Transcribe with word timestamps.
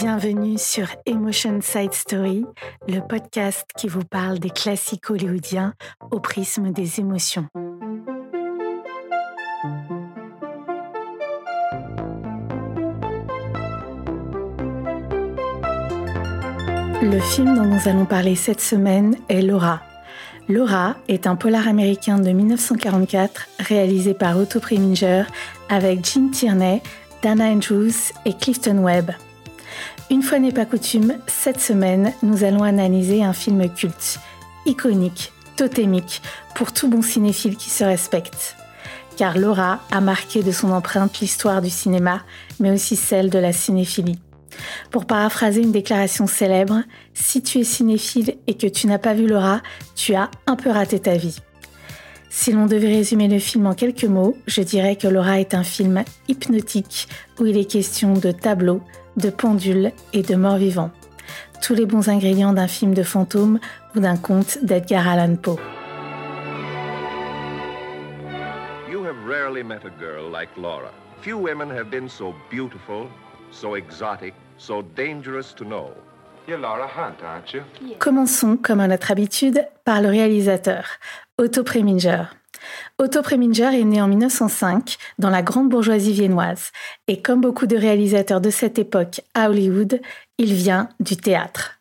Bienvenue 0.00 0.58
sur 0.58 0.86
Emotion 1.06 1.58
Side 1.60 1.92
Story, 1.92 2.44
le 2.86 3.00
podcast 3.00 3.66
qui 3.76 3.88
vous 3.88 4.04
parle 4.04 4.38
des 4.38 4.50
classiques 4.50 5.10
hollywoodiens 5.10 5.74
au 6.12 6.20
prisme 6.20 6.70
des 6.70 7.00
émotions. 7.00 7.48
Le 17.02 17.18
film 17.18 17.56
dont 17.56 17.64
nous 17.64 17.88
allons 17.88 18.06
parler 18.06 18.36
cette 18.36 18.60
semaine 18.60 19.16
est 19.28 19.42
Laura. 19.42 19.82
Laura 20.48 20.94
est 21.08 21.26
un 21.26 21.34
polar 21.34 21.66
américain 21.66 22.20
de 22.20 22.30
1944 22.30 23.48
réalisé 23.58 24.14
par 24.14 24.38
Otto 24.38 24.60
Preminger 24.60 25.24
avec 25.68 26.04
Jim 26.04 26.30
Tierney, 26.32 26.82
Dana 27.20 27.46
Andrews 27.46 28.12
et 28.24 28.34
Clifton 28.34 28.78
Webb. 28.84 29.10
Une 30.10 30.22
fois 30.22 30.38
n'est 30.38 30.52
pas 30.52 30.64
coutume, 30.64 31.18
cette 31.26 31.60
semaine, 31.60 32.14
nous 32.22 32.42
allons 32.42 32.62
analyser 32.62 33.22
un 33.22 33.34
film 33.34 33.68
culte, 33.68 34.18
iconique, 34.64 35.32
totémique, 35.56 36.22
pour 36.54 36.72
tout 36.72 36.88
bon 36.88 37.02
cinéphile 37.02 37.56
qui 37.56 37.68
se 37.68 37.84
respecte. 37.84 38.56
Car 39.18 39.36
Laura 39.36 39.80
a 39.90 40.00
marqué 40.00 40.42
de 40.42 40.50
son 40.50 40.72
empreinte 40.72 41.20
l'histoire 41.20 41.60
du 41.60 41.68
cinéma, 41.68 42.22
mais 42.58 42.70
aussi 42.70 42.96
celle 42.96 43.28
de 43.28 43.38
la 43.38 43.52
cinéphilie. 43.52 44.18
Pour 44.90 45.04
paraphraser 45.04 45.60
une 45.60 45.72
déclaration 45.72 46.26
célèbre, 46.26 46.82
si 47.12 47.42
tu 47.42 47.58
es 47.58 47.64
cinéphile 47.64 48.36
et 48.46 48.54
que 48.54 48.66
tu 48.66 48.86
n'as 48.86 48.98
pas 48.98 49.12
vu 49.12 49.26
Laura, 49.26 49.60
tu 49.94 50.14
as 50.14 50.30
un 50.46 50.56
peu 50.56 50.70
raté 50.70 50.98
ta 51.00 51.16
vie. 51.18 51.36
Si 52.30 52.52
l'on 52.52 52.66
devait 52.66 52.94
résumer 52.94 53.28
le 53.28 53.38
film 53.38 53.66
en 53.66 53.74
quelques 53.74 54.04
mots, 54.04 54.36
je 54.46 54.62
dirais 54.62 54.96
que 54.96 55.08
Laura 55.08 55.38
est 55.38 55.54
un 55.54 55.64
film 55.64 56.02
hypnotique 56.28 57.08
où 57.38 57.44
il 57.44 57.58
est 57.58 57.70
question 57.70 58.14
de 58.14 58.32
tableaux, 58.32 58.80
de 59.18 59.30
pendules 59.30 59.92
et 60.12 60.22
de 60.22 60.34
morts 60.34 60.56
vivants. 60.56 60.90
Tous 61.60 61.74
les 61.74 61.86
bons 61.86 62.08
ingrédients 62.08 62.52
d'un 62.52 62.68
film 62.68 62.94
de 62.94 63.02
fantôme 63.02 63.58
ou 63.94 64.00
d'un 64.00 64.16
conte 64.16 64.58
d'Edgar 64.62 65.06
Allan 65.06 65.36
Poe. 65.36 65.58
You 68.90 69.04
have 69.04 69.16
rarely 69.26 69.62
met 69.62 69.84
a 69.84 69.90
girl 69.98 70.30
like 70.30 70.50
Laura. 70.56 70.90
Few 71.20 71.36
women 71.36 71.68
have 71.70 71.90
been 71.90 72.08
so 72.08 72.32
beautiful, 72.50 73.08
so 73.50 73.74
exotic, 73.74 74.34
so 74.56 74.82
dangerous 74.96 75.52
to 75.56 75.64
know. 75.64 75.90
You're 76.46 76.60
Laura 76.60 76.86
Hunt, 76.86 77.22
aren't 77.22 77.52
you? 77.52 77.62
Commençons, 77.98 78.56
comme 78.56 78.80
à 78.80 78.88
notre 78.88 79.10
habitude, 79.10 79.66
par 79.84 80.00
le 80.00 80.08
réalisateur, 80.08 80.84
Otto 81.36 81.62
Preminger. 81.62 82.24
Otto 82.98 83.22
Preminger 83.22 83.78
est 83.78 83.84
né 83.84 84.02
en 84.02 84.08
1905 84.08 84.96
dans 85.18 85.30
la 85.30 85.42
grande 85.42 85.68
bourgeoisie 85.68 86.12
viennoise 86.12 86.70
et 87.06 87.20
comme 87.22 87.40
beaucoup 87.40 87.66
de 87.66 87.76
réalisateurs 87.76 88.40
de 88.40 88.50
cette 88.50 88.78
époque 88.78 89.20
à 89.34 89.50
Hollywood, 89.50 90.00
il 90.38 90.54
vient 90.54 90.88
du 91.00 91.16
théâtre. 91.16 91.78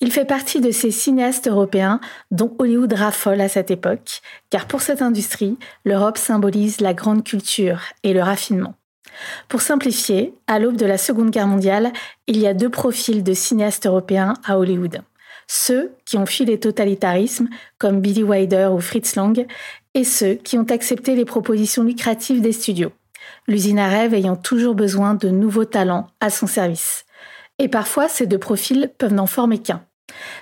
Il 0.00 0.12
fait 0.12 0.24
partie 0.24 0.60
de 0.60 0.70
ces 0.70 0.90
cinéastes 0.90 1.48
européens 1.48 2.00
dont 2.30 2.54
Hollywood 2.58 2.92
raffole 2.92 3.40
à 3.40 3.48
cette 3.48 3.70
époque, 3.70 4.22
car 4.50 4.66
pour 4.66 4.80
cette 4.80 5.02
industrie, 5.02 5.58
l'Europe 5.84 6.18
symbolise 6.18 6.80
la 6.80 6.94
grande 6.94 7.24
culture 7.24 7.80
et 8.02 8.12
le 8.12 8.22
raffinement. 8.22 8.74
Pour 9.48 9.62
simplifier, 9.62 10.34
à 10.46 10.58
l'aube 10.58 10.76
de 10.76 10.86
la 10.86 10.98
Seconde 10.98 11.30
Guerre 11.30 11.46
mondiale, 11.46 11.92
il 12.26 12.38
y 12.38 12.46
a 12.46 12.54
deux 12.54 12.70
profils 12.70 13.22
de 13.22 13.34
cinéastes 13.34 13.86
européens 13.86 14.34
à 14.44 14.58
Hollywood. 14.58 15.00
Ceux 15.48 15.94
qui 16.04 16.18
ont 16.18 16.26
fui 16.26 16.44
les 16.44 16.60
totalitarismes, 16.60 17.48
comme 17.78 18.00
Billy 18.00 18.22
Wilder 18.22 18.68
ou 18.72 18.80
Fritz 18.80 19.16
Lang, 19.16 19.46
et 19.94 20.04
ceux 20.04 20.34
qui 20.34 20.58
ont 20.58 20.70
accepté 20.70 21.16
les 21.16 21.24
propositions 21.24 21.82
lucratives 21.82 22.42
des 22.42 22.52
studios, 22.52 22.92
l'usine 23.48 23.78
à 23.78 23.88
rêve 23.88 24.14
ayant 24.14 24.36
toujours 24.36 24.74
besoin 24.74 25.14
de 25.14 25.30
nouveaux 25.30 25.64
talents 25.64 26.08
à 26.20 26.30
son 26.30 26.46
service. 26.46 27.06
Et 27.58 27.68
parfois, 27.68 28.08
ces 28.08 28.26
deux 28.26 28.38
profils 28.38 28.92
peuvent 28.98 29.14
n'en 29.14 29.26
former 29.26 29.58
qu'un. 29.58 29.84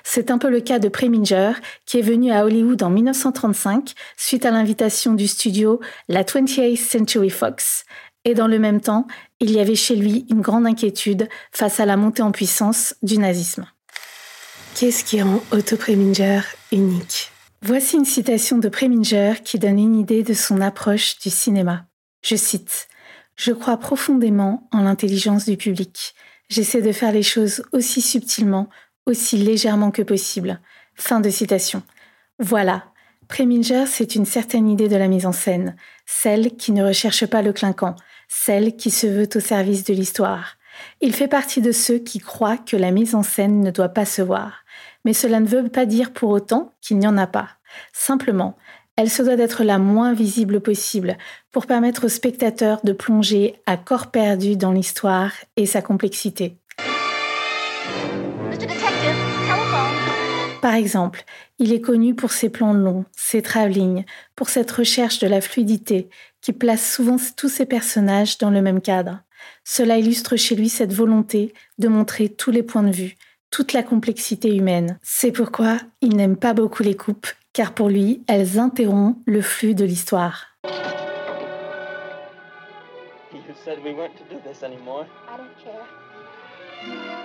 C'est 0.04 0.30
un 0.30 0.38
peu 0.38 0.50
le 0.50 0.60
cas 0.60 0.78
de 0.78 0.88
Preminger, 0.88 1.52
qui 1.86 1.98
est 1.98 2.02
venu 2.02 2.32
à 2.32 2.44
Hollywood 2.44 2.82
en 2.82 2.90
1935 2.90 3.94
suite 4.16 4.44
à 4.44 4.50
l'invitation 4.50 5.14
du 5.14 5.26
studio 5.26 5.80
La 6.08 6.24
28th 6.24 6.76
Century 6.76 7.30
Fox. 7.30 7.84
Et 8.24 8.34
dans 8.34 8.48
le 8.48 8.58
même 8.58 8.80
temps, 8.80 9.06
il 9.40 9.52
y 9.52 9.60
avait 9.60 9.76
chez 9.76 9.94
lui 9.94 10.26
une 10.30 10.40
grande 10.40 10.66
inquiétude 10.66 11.28
face 11.52 11.78
à 11.78 11.86
la 11.86 11.96
montée 11.96 12.22
en 12.22 12.32
puissance 12.32 12.96
du 13.02 13.18
nazisme. 13.18 13.66
Qu'est-ce 14.78 15.04
qui 15.04 15.22
rend 15.22 15.40
Otto 15.52 15.78
Preminger 15.78 16.40
unique? 16.70 17.32
Voici 17.62 17.96
une 17.96 18.04
citation 18.04 18.58
de 18.58 18.68
Preminger 18.68 19.32
qui 19.42 19.58
donne 19.58 19.78
une 19.78 19.98
idée 19.98 20.22
de 20.22 20.34
son 20.34 20.60
approche 20.60 21.18
du 21.18 21.30
cinéma. 21.30 21.86
Je 22.22 22.36
cite 22.36 22.86
Je 23.36 23.52
crois 23.52 23.78
profondément 23.78 24.68
en 24.72 24.82
l'intelligence 24.82 25.46
du 25.46 25.56
public. 25.56 26.14
J'essaie 26.50 26.82
de 26.82 26.92
faire 26.92 27.10
les 27.10 27.22
choses 27.22 27.62
aussi 27.72 28.02
subtilement, 28.02 28.68
aussi 29.06 29.38
légèrement 29.38 29.90
que 29.90 30.02
possible. 30.02 30.60
Fin 30.94 31.20
de 31.20 31.30
citation. 31.30 31.82
Voilà. 32.38 32.84
Preminger, 33.28 33.86
c'est 33.86 34.14
une 34.14 34.26
certaine 34.26 34.68
idée 34.68 34.88
de 34.88 34.96
la 34.96 35.08
mise 35.08 35.24
en 35.24 35.32
scène, 35.32 35.74
celle 36.04 36.54
qui 36.54 36.72
ne 36.72 36.84
recherche 36.84 37.24
pas 37.24 37.40
le 37.40 37.54
clinquant, 37.54 37.96
celle 38.28 38.76
qui 38.76 38.90
se 38.90 39.06
veut 39.06 39.28
au 39.34 39.40
service 39.40 39.84
de 39.84 39.94
l'histoire. 39.94 40.55
Il 41.00 41.14
fait 41.14 41.28
partie 41.28 41.60
de 41.60 41.72
ceux 41.72 41.98
qui 41.98 42.18
croient 42.18 42.58
que 42.58 42.76
la 42.76 42.90
mise 42.90 43.14
en 43.14 43.22
scène 43.22 43.60
ne 43.60 43.70
doit 43.70 43.88
pas 43.88 44.04
se 44.04 44.22
voir 44.22 44.64
mais 45.06 45.12
cela 45.12 45.38
ne 45.38 45.46
veut 45.46 45.68
pas 45.68 45.86
dire 45.86 46.12
pour 46.12 46.30
autant 46.30 46.74
qu'il 46.82 46.98
n'y 46.98 47.06
en 47.06 47.16
a 47.16 47.28
pas. 47.28 47.48
Simplement, 47.92 48.56
elle 48.96 49.08
se 49.08 49.22
doit 49.22 49.36
d'être 49.36 49.62
la 49.62 49.78
moins 49.78 50.12
visible 50.12 50.60
possible 50.60 51.16
pour 51.52 51.66
permettre 51.66 52.06
aux 52.06 52.08
spectateurs 52.08 52.80
de 52.82 52.92
plonger 52.92 53.54
à 53.66 53.76
corps 53.76 54.08
perdu 54.08 54.56
dans 54.56 54.72
l'histoire 54.72 55.30
et 55.54 55.64
sa 55.64 55.80
complexité. 55.80 56.58
Par 60.60 60.74
exemple, 60.74 61.22
il 61.60 61.72
est 61.72 61.80
connu 61.80 62.16
pour 62.16 62.32
ses 62.32 62.48
plans 62.48 62.72
longs, 62.72 63.04
ses 63.16 63.42
travelling, 63.42 64.04
pour 64.34 64.48
cette 64.48 64.72
recherche 64.72 65.20
de 65.20 65.28
la 65.28 65.40
fluidité 65.40 66.08
qui 66.40 66.52
place 66.52 66.94
souvent 66.94 67.16
tous 67.36 67.48
ses 67.48 67.66
personnages 67.66 68.38
dans 68.38 68.50
le 68.50 68.60
même 68.60 68.80
cadre. 68.80 69.20
Cela 69.64 69.98
illustre 69.98 70.36
chez 70.36 70.54
lui 70.54 70.68
cette 70.68 70.92
volonté 70.92 71.54
de 71.78 71.88
montrer 71.88 72.28
tous 72.28 72.50
les 72.50 72.62
points 72.62 72.82
de 72.82 72.92
vue, 72.92 73.16
toute 73.50 73.72
la 73.72 73.82
complexité 73.82 74.54
humaine. 74.54 74.98
C'est 75.02 75.32
pourquoi 75.32 75.78
il 76.00 76.16
n'aime 76.16 76.36
pas 76.36 76.54
beaucoup 76.54 76.82
les 76.82 76.96
coupes, 76.96 77.28
car 77.52 77.72
pour 77.72 77.88
lui, 77.88 78.22
elles 78.28 78.58
interrompent 78.58 79.22
le 79.26 79.40
flux 79.42 79.74
de 79.74 79.84
l'histoire. 79.84 80.56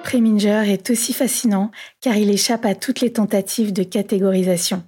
Preminger 0.04 0.64
est 0.68 0.90
aussi 0.90 1.14
fascinant 1.14 1.72
car 2.00 2.16
il 2.16 2.30
échappe 2.30 2.66
à 2.66 2.76
toutes 2.76 3.02
les 3.02 3.14
tentatives 3.14 3.74
de 3.74 3.84
catégorisation. 3.84 4.84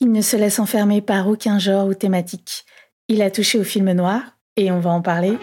Il 0.00 0.12
ne 0.12 0.22
se 0.22 0.36
laisse 0.36 0.58
enfermer 0.58 1.02
par 1.02 1.28
aucun 1.28 1.58
genre 1.58 1.86
ou 1.86 1.94
thématique. 1.94 2.64
Il 3.08 3.22
a 3.22 3.30
touché 3.30 3.58
au 3.58 3.64
film 3.64 3.92
noir, 3.92 4.22
et 4.56 4.70
on 4.70 4.80
va 4.80 4.90
en 4.90 5.02
parler, 5.02 5.36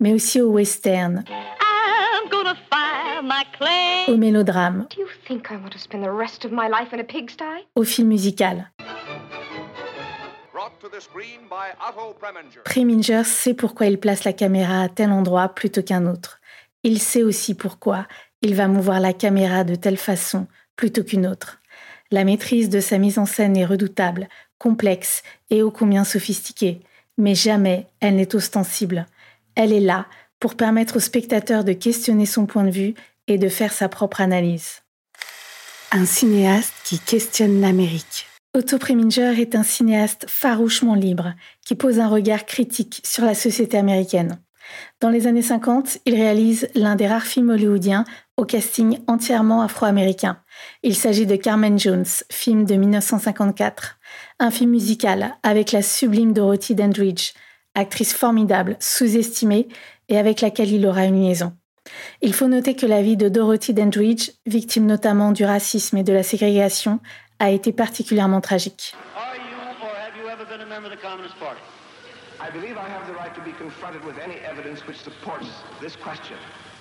mais 0.00 0.12
aussi 0.12 0.40
au 0.40 0.50
western, 0.50 1.24
au 4.08 4.16
mélodrame, 4.16 4.86
au 7.74 7.84
film 7.84 8.08
musical. 8.08 8.70
Preminger 12.64 13.24
sait 13.24 13.54
pourquoi 13.54 13.86
il 13.86 13.98
place 13.98 14.24
la 14.24 14.32
caméra 14.32 14.82
à 14.82 14.88
tel 14.88 15.10
endroit 15.10 15.48
plutôt 15.48 15.82
qu'un 15.82 16.06
autre. 16.06 16.40
Il 16.82 17.00
sait 17.00 17.22
aussi 17.22 17.54
pourquoi 17.54 18.06
il 18.42 18.54
va 18.54 18.68
mouvoir 18.68 19.00
la 19.00 19.12
caméra 19.12 19.64
de 19.64 19.74
telle 19.74 19.96
façon 19.96 20.46
plutôt 20.76 21.02
qu'une 21.02 21.26
autre. 21.26 21.60
La 22.10 22.24
maîtrise 22.24 22.68
de 22.68 22.80
sa 22.80 22.98
mise 22.98 23.18
en 23.18 23.26
scène 23.26 23.56
est 23.56 23.64
redoutable, 23.64 24.28
complexe 24.58 25.22
et 25.50 25.62
ô 25.62 25.70
combien 25.70 26.04
sophistiquée, 26.04 26.80
mais 27.18 27.34
jamais 27.34 27.86
elle 28.00 28.16
n'est 28.16 28.34
ostensible. 28.34 29.06
Elle 29.54 29.72
est 29.72 29.80
là 29.80 30.06
pour 30.40 30.56
permettre 30.56 30.96
au 30.96 31.00
spectateur 31.00 31.64
de 31.64 31.72
questionner 31.72 32.26
son 32.26 32.46
point 32.46 32.64
de 32.64 32.70
vue 32.70 32.94
et 33.26 33.38
de 33.38 33.48
faire 33.48 33.72
sa 33.72 33.88
propre 33.88 34.20
analyse. 34.20 34.82
Un 35.92 36.06
cinéaste 36.06 36.74
qui 36.84 36.98
questionne 36.98 37.60
l'Amérique. 37.60 38.26
Otto 38.56 38.78
Preminger 38.78 39.40
est 39.40 39.54
un 39.54 39.62
cinéaste 39.62 40.26
farouchement 40.28 40.94
libre 40.94 41.34
qui 41.64 41.74
pose 41.74 41.98
un 41.98 42.08
regard 42.08 42.46
critique 42.46 43.00
sur 43.04 43.24
la 43.24 43.34
société 43.34 43.76
américaine. 43.78 44.38
Dans 45.00 45.10
les 45.10 45.26
années 45.26 45.42
50, 45.42 45.98
il 46.04 46.14
réalise 46.14 46.68
l'un 46.74 46.96
des 46.96 47.06
rares 47.06 47.26
films 47.26 47.50
hollywoodiens 47.50 48.04
au 48.36 48.44
casting 48.44 48.98
entièrement 49.06 49.62
afro-américain. 49.62 50.38
Il 50.82 50.96
s'agit 50.96 51.26
de 51.26 51.36
Carmen 51.36 51.78
Jones, 51.78 52.06
film 52.30 52.64
de 52.64 52.74
1954, 52.74 53.98
un 54.40 54.50
film 54.50 54.70
musical 54.70 55.34
avec 55.42 55.72
la 55.72 55.82
sublime 55.82 56.32
Dorothy 56.32 56.74
Dandridge, 56.74 57.32
actrice 57.74 58.12
formidable, 58.12 58.76
sous-estimée 58.80 59.68
et 60.08 60.18
avec 60.18 60.40
laquelle 60.40 60.72
il 60.72 60.86
aura 60.86 61.04
une 61.04 61.22
liaison. 61.22 61.52
Il 62.22 62.34
faut 62.34 62.48
noter 62.48 62.74
que 62.74 62.86
la 62.86 63.02
vie 63.02 63.16
de 63.16 63.28
Dorothy 63.28 63.74
Dandridge, 63.74 64.30
victime 64.46 64.86
notamment 64.86 65.32
du 65.32 65.44
racisme 65.44 65.98
et 65.98 66.02
de 66.02 66.12
la 66.12 66.22
ségrégation, 66.22 67.00
a 67.38 67.50
été 67.50 67.72
particulièrement 67.72 68.40
tragique. 68.40 68.94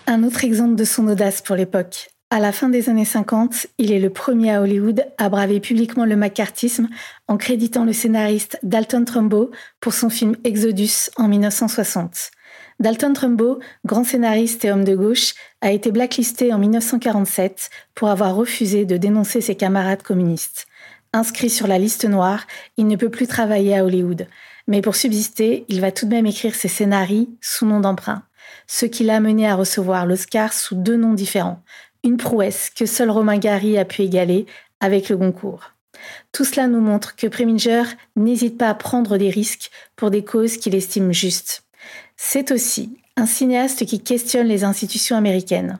Un 0.05 0.23
autre 0.23 0.43
exemple 0.43 0.75
de 0.75 0.83
son 0.83 1.07
audace 1.07 1.41
pour 1.41 1.55
l'époque. 1.55 2.09
À 2.29 2.39
la 2.39 2.51
fin 2.51 2.67
des 2.67 2.89
années 2.89 3.05
50, 3.05 3.67
il 3.77 3.91
est 3.93 3.99
le 3.99 4.09
premier 4.09 4.53
à 4.53 4.61
Hollywood 4.61 5.05
à 5.17 5.29
braver 5.29 5.61
publiquement 5.61 6.03
le 6.03 6.17
macartisme 6.17 6.89
en 7.27 7.37
créditant 7.37 7.85
le 7.85 7.93
scénariste 7.93 8.59
Dalton 8.63 9.05
Trumbo 9.05 9.51
pour 9.79 9.93
son 9.93 10.09
film 10.09 10.35
Exodus 10.43 11.09
en 11.15 11.29
1960. 11.29 12.31
Dalton 12.79 13.13
Trumbo, 13.13 13.59
grand 13.85 14.03
scénariste 14.03 14.65
et 14.65 14.71
homme 14.71 14.83
de 14.83 14.95
gauche, 14.95 15.35
a 15.61 15.71
été 15.71 15.91
blacklisté 15.91 16.51
en 16.51 16.57
1947 16.57 17.69
pour 17.95 18.09
avoir 18.09 18.35
refusé 18.35 18.83
de 18.83 18.97
dénoncer 18.97 19.39
ses 19.39 19.55
camarades 19.55 20.03
communistes. 20.03 20.65
Inscrit 21.13 21.49
sur 21.49 21.67
la 21.67 21.77
liste 21.77 22.03
noire, 22.03 22.45
il 22.75 22.87
ne 22.87 22.97
peut 22.97 23.11
plus 23.11 23.27
travailler 23.27 23.77
à 23.77 23.85
Hollywood. 23.85 24.27
Mais 24.67 24.81
pour 24.81 24.95
subsister, 24.95 25.65
il 25.69 25.79
va 25.79 25.91
tout 25.91 26.07
de 26.07 26.11
même 26.11 26.25
écrire 26.25 26.55
ses 26.55 26.67
scénarios 26.67 27.29
sous 27.41 27.65
nom 27.65 27.79
d'emprunt, 27.79 28.23
ce 28.67 28.85
qui 28.85 29.03
l'a 29.03 29.17
amené 29.17 29.47
à 29.47 29.55
recevoir 29.55 30.05
l'Oscar 30.05 30.53
sous 30.53 30.75
deux 30.75 30.95
noms 30.95 31.13
différents, 31.13 31.61
une 32.03 32.17
prouesse 32.17 32.69
que 32.69 32.85
seul 32.85 33.09
Romain 33.09 33.37
Gary 33.37 33.77
a 33.77 33.85
pu 33.85 34.01
égaler 34.01 34.45
avec 34.79 35.09
le 35.09 35.17
Goncourt. 35.17 35.71
Tout 36.31 36.43
cela 36.45 36.67
nous 36.67 36.81
montre 36.81 37.15
que 37.15 37.27
Preminger 37.27 37.83
n'hésite 38.15 38.57
pas 38.57 38.69
à 38.69 38.73
prendre 38.73 39.17
des 39.17 39.29
risques 39.29 39.71
pour 39.95 40.11
des 40.11 40.23
causes 40.23 40.57
qu'il 40.57 40.75
estime 40.75 41.13
justes. 41.13 41.63
C'est 42.17 42.51
aussi 42.51 42.97
un 43.15 43.25
cinéaste 43.25 43.85
qui 43.85 44.01
questionne 44.01 44.47
les 44.47 44.63
institutions 44.63 45.15
américaines. 45.15 45.79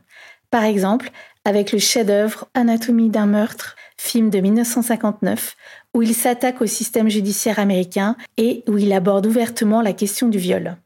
Par 0.49 0.63
exemple, 0.63 1.11
avec 1.45 1.71
le 1.71 1.79
chef-d'œuvre 1.79 2.47
Anatomie 2.53 3.09
d'un 3.09 3.25
meurtre, 3.25 3.75
film 3.97 4.29
de 4.29 4.39
1959, 4.39 5.55
où 5.93 6.01
il 6.01 6.13
s'attaque 6.13 6.61
au 6.61 6.65
système 6.65 7.09
judiciaire 7.09 7.59
américain 7.59 8.15
et 8.37 8.63
où 8.67 8.77
il 8.77 8.93
aborde 8.93 9.25
ouvertement 9.25 9.81
la 9.81 9.93
question 9.93 10.29
du 10.29 10.37
viol. 10.37 10.77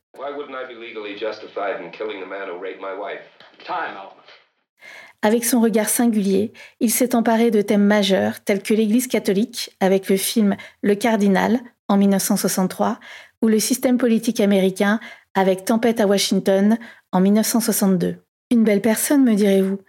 Avec 5.21 5.45
son 5.45 5.59
regard 5.61 5.89
singulier, 5.89 6.53
il 6.79 6.91
s'est 6.91 7.15
emparé 7.15 7.49
de 7.49 7.61
thèmes 7.61 7.85
majeurs 7.85 8.43
tels 8.43 8.61
que 8.61 8.73
l'Église 8.73 9.07
catholique 9.07 9.75
avec 9.79 10.09
le 10.09 10.17
film 10.17 10.55
Le 10.81 10.95
Cardinal 10.95 11.59
en 11.87 11.97
1963 11.97 12.99
ou 13.41 13.47
le 13.47 13.59
système 13.59 13.97
politique 13.97 14.39
américain 14.39 14.99
avec 15.33 15.65
Tempête 15.65 15.99
à 15.99 16.07
Washington 16.07 16.77
en 17.11 17.19
1962. 17.19 18.17
Une 18.51 18.63
belle 18.63 18.81
personne, 18.81 19.23
me 19.23 19.33
direz-vous. 19.33 19.79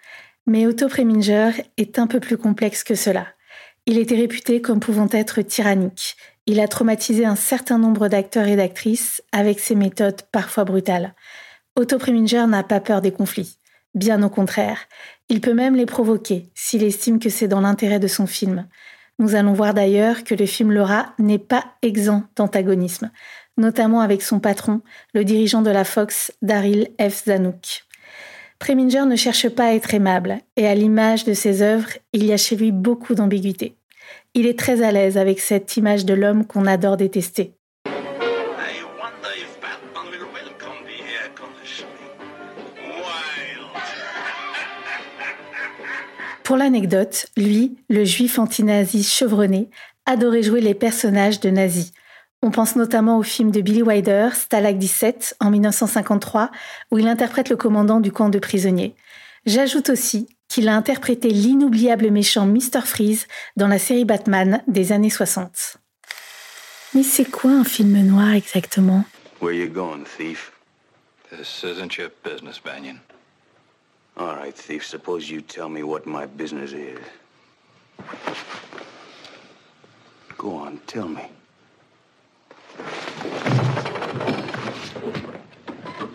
Mais 0.47 0.67
Otto 0.67 0.89
Preminger 0.89 1.51
est 1.77 1.99
un 1.99 2.07
peu 2.07 2.21
plus 2.21 2.39
complexe 2.39 2.83
que 2.83 2.95
cela. 2.95 3.27
Il 3.87 3.99
était 3.99 4.17
réputé 4.17 4.61
comme 4.61 4.81
pouvant 4.81 5.09
être 5.13 5.43
tyrannique. 5.43 6.17
Il 6.51 6.61
a 6.61 6.67
traumatisé 6.67 7.27
un 7.27 7.37
certain 7.37 7.77
nombre 7.77 8.09
d'acteurs 8.09 8.47
et 8.47 8.57
d'actrices 8.57 9.23
avec 9.33 9.61
ses 9.61 9.75
méthodes 9.75 10.23
parfois 10.33 10.65
brutales. 10.65 11.15
Otto 11.77 11.99
Preminger 11.99 12.47
n'a 12.47 12.63
pas 12.63 12.81
peur 12.81 13.03
des 13.03 13.13
conflits. 13.13 13.59
Bien 13.95 14.23
au 14.23 14.31
contraire, 14.31 14.79
il 15.29 15.43
peut 15.43 15.53
même 15.53 15.77
les 15.77 15.85
provoquer 15.85 16.49
s'il 16.55 16.85
estime 16.85 17.19
que 17.19 17.29
c'est 17.29 17.49
dans 17.49 17.61
l'intérêt 17.61 17.99
de 17.99 18.07
son 18.07 18.27
film. 18.27 18.67
Nous 19.19 19.35
allons 19.35 19.53
voir 19.53 19.75
d'ailleurs 19.75 20.25
que 20.25 20.35
le 20.35 20.47
film 20.47 20.73
Laura 20.73 21.13
n'est 21.19 21.39
pas 21.39 21.67
exempt 21.83 22.25
d'antagonisme, 22.37 23.11
notamment 23.59 24.01
avec 24.01 24.23
son 24.23 24.41
patron, 24.41 24.81
le 25.13 25.25
dirigeant 25.25 25.61
de 25.61 25.71
la 25.71 25.85
Fox, 25.85 26.33
Daryl 26.41 26.89
F. 26.99 27.25
Zanuck. 27.27 27.85
Preminger 28.59 29.05
ne 29.05 29.17
cherche 29.17 29.51
pas 29.51 29.67
à 29.67 29.75
être 29.75 29.93
aimable, 29.93 30.39
et 30.57 30.67
à 30.67 30.75
l'image 30.75 31.25
de 31.25 31.35
ses 31.35 31.61
œuvres, 31.61 31.91
il 32.15 32.25
y 32.25 32.33
a 32.33 32.39
chez 32.39 32.57
lui 32.57 32.73
beaucoup 32.73 33.15
d'ambiguïté. 33.15 33.78
Il 34.41 34.47
est 34.47 34.57
très 34.57 34.83
à 34.83 34.93
l'aise 34.93 35.19
avec 35.19 35.41
cette 35.41 35.77
image 35.77 36.05
de 36.05 36.15
l'homme 36.15 36.47
qu'on 36.47 36.65
adore 36.65 36.97
détester. 36.97 37.55
Pour 46.45 46.57
l'anecdote, 46.57 47.27
lui, 47.37 47.79
le 47.89 48.05
juif 48.05 48.39
anti-nazi 48.39 49.03
chevronné, 49.03 49.71
adorait 50.07 50.45
jouer 50.45 50.61
les 50.61 50.75
personnages 50.75 51.41
de 51.41 51.51
nazis. 51.51 51.91
On 52.41 52.53
pense 52.53 52.77
notamment 52.77 53.19
au 53.19 53.25
film 53.25 53.51
de 53.51 53.61
Billy 53.61 53.83
Wilder, 53.83 54.29
Stalag 54.35 54.79
17, 54.79 55.35
en 55.41 55.51
1953, 55.51 56.53
où 56.93 56.99
il 56.99 57.09
interprète 57.09 57.51
le 57.51 57.57
commandant 57.57 57.99
du 57.99 58.13
camp 58.13 58.29
de 58.29 58.39
prisonniers. 58.39 58.95
J'ajoute 59.47 59.91
aussi 59.91 60.29
qu'il 60.49 60.69
a 60.69 60.75
interprété 60.75 61.31
l'inoubliable 61.31 62.11
méchant 62.11 62.47
Mr. 62.47 62.81
Freeze 62.85 63.27
dans 63.57 63.69
la 63.69 63.79
série 63.79 64.05
Batman 64.05 64.63
des 64.67 64.93
années 64.93 65.11
60. 65.11 65.77
Mais 66.95 67.03
c'est 67.03 67.31
quoi 67.31 67.51
un 67.51 67.65
film 67.65 68.01
noir 68.03 68.33
exactement? 68.33 69.05
Where 69.41 69.55
you 69.55 69.69
going, 69.69 70.05
thief? 70.17 70.53
This 71.31 71.63
isn't 71.63 71.97
your 71.99 72.11
business, 72.25 72.59
Banyan. 72.59 72.99
All 74.17 74.35
right, 74.35 74.55
thief, 74.55 74.85
suppose 74.85 75.31
you 75.31 75.43
tell 75.43 75.69
me 75.69 75.83
what 75.83 76.07
my 76.07 76.27
business 76.27 76.73
is. 76.73 76.99
Go 80.39 80.57
on, 80.57 80.79
tell 80.87 81.09
me. 81.09 81.31
You 82.79 83.25
like 83.25 83.59
working 84.09 84.45
girls 84.47 84.91
over, 85.05 85.33
don't 85.33 85.43
you? 86.01 86.09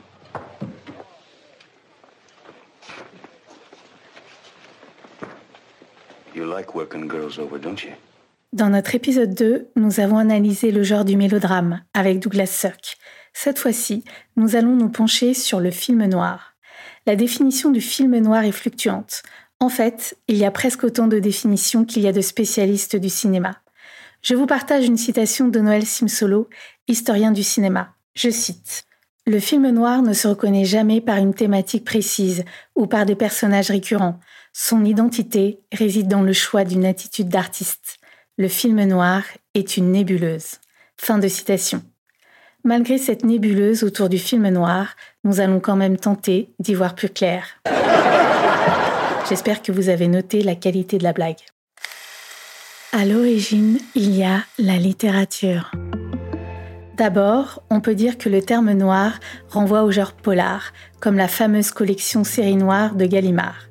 Dans 8.54 8.70
notre 8.70 8.96
épisode 8.96 9.34
2, 9.34 9.68
nous 9.76 10.00
avons 10.00 10.18
analysé 10.18 10.72
le 10.72 10.84
genre 10.84 11.06
du 11.06 11.18
mélodrame 11.18 11.82
avec 11.94 12.20
Douglas 12.20 12.48
Sirk. 12.48 12.98
Cette 13.34 13.60
fois-ci, 13.60 14.04
nous 14.36 14.56
allons 14.56 14.76
nous 14.76 14.90
pencher 14.90 15.34
sur 15.34 15.60
le 15.60 15.72
film 15.72 16.06
noir 16.06 16.54
la 17.06 17.16
définition 17.16 17.70
du 17.70 17.82
film 17.82 18.18
noir 18.20 18.44
est 18.44 18.52
fluctuante. 18.52 19.24
En 19.60 19.70
fait, 19.70 20.18
il 20.28 20.38
y 20.38 20.46
a 20.46 20.52
presque 20.52 20.84
autant 20.84 21.08
de 21.08 21.20
définitions 21.20 21.86
qu'il 21.86 22.04
y 22.04 22.08
a 22.08 22.14
de 22.14 22.22
spécialistes 22.22 22.96
du 22.96 23.10
cinéma. 23.10 23.58
Je 24.22 24.36
vous 24.36 24.46
partage 24.46 24.86
une 24.86 24.98
citation 24.98 25.50
de 25.50 25.60
Noël 25.60 25.86
Simsolo, 25.86 26.50
historien 26.88 27.32
du 27.32 27.44
cinéma. 27.44 27.94
Je 28.16 28.30
cite 28.30 28.86
Le 29.26 29.40
film 29.40 29.70
noir 29.70 30.02
ne 30.02 30.12
se 30.12 30.28
reconnaît 30.28 30.66
jamais 30.66 31.00
par 31.00 31.18
une 31.18 31.34
thématique 31.34 31.86
précise 31.86 32.44
ou 32.76 32.88
par 32.88 33.06
des 33.06 33.16
personnages 33.16 33.72
récurrents. 33.72 34.20
Son 34.52 34.84
identité 34.84 35.62
réside 35.72 36.10
dans 36.10 36.24
le 36.24 36.34
choix 36.34 36.66
d'une 36.66 36.86
attitude 36.86 37.30
d'artiste. 37.30 38.00
Le 38.38 38.50
film 38.50 38.84
noir 38.84 39.24
est 39.54 39.78
une 39.78 39.94
nébuleuse. 39.94 40.60
Fin 40.98 41.20
de 41.20 41.30
citation. 41.30 41.84
Malgré 42.66 42.98
cette 42.98 43.24
nébuleuse 43.24 43.84
autour 43.84 44.10
du 44.10 44.18
film 44.18 44.48
noir, 44.50 44.96
nous 45.24 45.40
allons 45.40 45.62
quand 45.62 45.78
même 45.78 45.98
tenter 45.98 46.50
d'y 46.60 46.74
voir 46.74 46.94
plus 46.94 47.10
clair. 47.10 47.46
J'espère 49.30 49.62
que 49.62 49.72
vous 49.72 49.88
avez 49.88 50.10
noté 50.10 50.42
la 50.42 50.56
qualité 50.56 50.98
de 50.98 51.04
la 51.04 51.14
blague. 51.14 51.40
À 52.92 53.06
l'origine, 53.06 53.80
il 53.96 54.16
y 54.16 54.24
a 54.24 54.44
la 54.60 54.78
littérature. 54.78 55.72
D'abord, 56.96 57.64
on 57.72 57.82
peut 57.82 57.96
dire 57.96 58.20
que 58.20 58.30
le 58.30 58.42
terme 58.42 58.72
noir 58.74 59.20
renvoie 59.50 59.84
au 59.84 59.92
genre 59.92 60.14
polar, 60.14 60.74
comme 61.00 61.18
la 61.18 61.28
fameuse 61.28 61.72
collection 61.72 62.24
Série 62.24 62.56
Noire 62.56 62.94
de 62.96 63.06
Gallimard. 63.06 63.68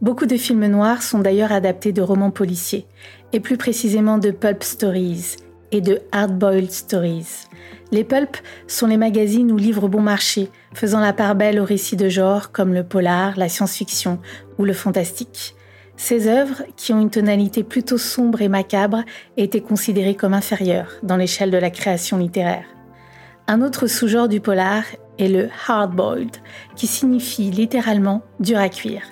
Beaucoup 0.00 0.24
de 0.24 0.38
films 0.38 0.66
noirs 0.66 1.02
sont 1.02 1.18
d'ailleurs 1.18 1.52
adaptés 1.52 1.92
de 1.92 2.00
romans 2.00 2.30
policiers, 2.30 2.86
et 3.34 3.40
plus 3.40 3.58
précisément 3.58 4.16
de 4.16 4.30
pulp 4.30 4.62
stories 4.62 5.36
et 5.70 5.82
de 5.82 6.00
hard-boiled 6.12 6.70
stories. 6.70 7.46
Les 7.90 8.04
pulps 8.04 8.42
sont 8.66 8.86
les 8.86 8.96
magazines 8.96 9.52
ou 9.52 9.58
livres 9.58 9.88
bon 9.88 10.00
marché, 10.00 10.50
faisant 10.72 11.00
la 11.00 11.12
part 11.12 11.34
belle 11.34 11.60
aux 11.60 11.64
récits 11.66 11.96
de 11.96 12.08
genre 12.08 12.52
comme 12.52 12.72
le 12.72 12.84
polar, 12.84 13.36
la 13.36 13.50
science-fiction 13.50 14.18
ou 14.58 14.64
le 14.64 14.72
fantastique. 14.72 15.54
Ces 16.02 16.26
œuvres, 16.26 16.64
qui 16.76 16.92
ont 16.92 17.00
une 17.00 17.10
tonalité 17.10 17.62
plutôt 17.62 17.96
sombre 17.96 18.42
et 18.42 18.48
macabre, 18.48 19.04
étaient 19.36 19.60
considérées 19.60 20.16
comme 20.16 20.34
inférieures 20.34 20.90
dans 21.04 21.16
l'échelle 21.16 21.52
de 21.52 21.58
la 21.58 21.70
création 21.70 22.18
littéraire. 22.18 22.64
Un 23.46 23.62
autre 23.62 23.86
sous-genre 23.86 24.26
du 24.26 24.40
polar 24.40 24.82
est 25.20 25.28
le 25.28 25.48
hard-boiled, 25.68 26.38
qui 26.74 26.88
signifie 26.88 27.52
littéralement 27.52 28.22
dur 28.40 28.58
à 28.58 28.68
cuire. 28.68 29.04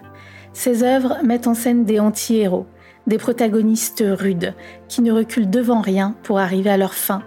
Ces 0.52 0.82
œuvres 0.82 1.18
mettent 1.22 1.46
en 1.46 1.54
scène 1.54 1.84
des 1.84 2.00
anti-héros, 2.00 2.66
des 3.06 3.18
protagonistes 3.18 4.02
rudes, 4.04 4.56
qui 4.88 5.00
ne 5.00 5.12
reculent 5.12 5.48
devant 5.48 5.82
rien 5.82 6.16
pour 6.24 6.40
arriver 6.40 6.70
à 6.70 6.76
leur 6.76 6.94
fin, 6.94 7.22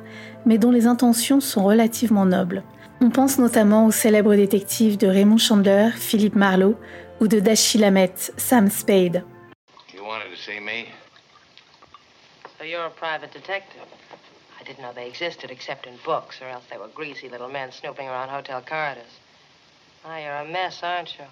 mais 0.46 0.58
dont 0.58 0.72
les 0.72 0.88
intentions 0.88 1.40
sont 1.40 1.64
relativement 1.64 2.26
nobles. 2.26 2.64
On 3.00 3.10
pense 3.10 3.40
notamment 3.40 3.86
aux 3.86 3.92
célèbres 3.92 4.36
détectives 4.36 4.98
de 4.98 5.08
Raymond 5.08 5.38
Chandler, 5.38 5.92
Philippe 5.96 6.36
Marlowe, 6.36 6.76
ou 7.22 7.30
de 7.30 7.40
Dashiell 7.40 7.86
Hammett, 7.86 8.34
Sam 8.36 8.70
Spade. 8.70 9.24
You 10.04 10.10
wanted 10.10 10.32
to 10.36 10.42
see 10.50 10.60
me? 10.60 10.90
So 12.58 12.66
you're 12.66 12.88
a 12.88 12.90
private 12.90 13.32
detective. 13.32 13.88
I 14.60 14.64
didn't 14.66 14.82
know 14.84 14.92
they 14.94 15.08
existed 15.08 15.50
except 15.50 15.88
in 15.88 15.94
books, 16.04 16.42
or 16.42 16.50
else 16.50 16.66
they 16.70 16.78
were 16.78 16.90
greasy 16.94 17.30
little 17.30 17.48
men 17.48 17.72
snooping 17.72 18.10
around 18.10 18.28
hotel 18.28 18.62
corridors. 18.62 19.14
Ah, 20.06 20.18
you're 20.18 20.36
a 20.36 20.46
mess, 20.46 20.84
aren't 20.84 21.18
you? 21.18 21.26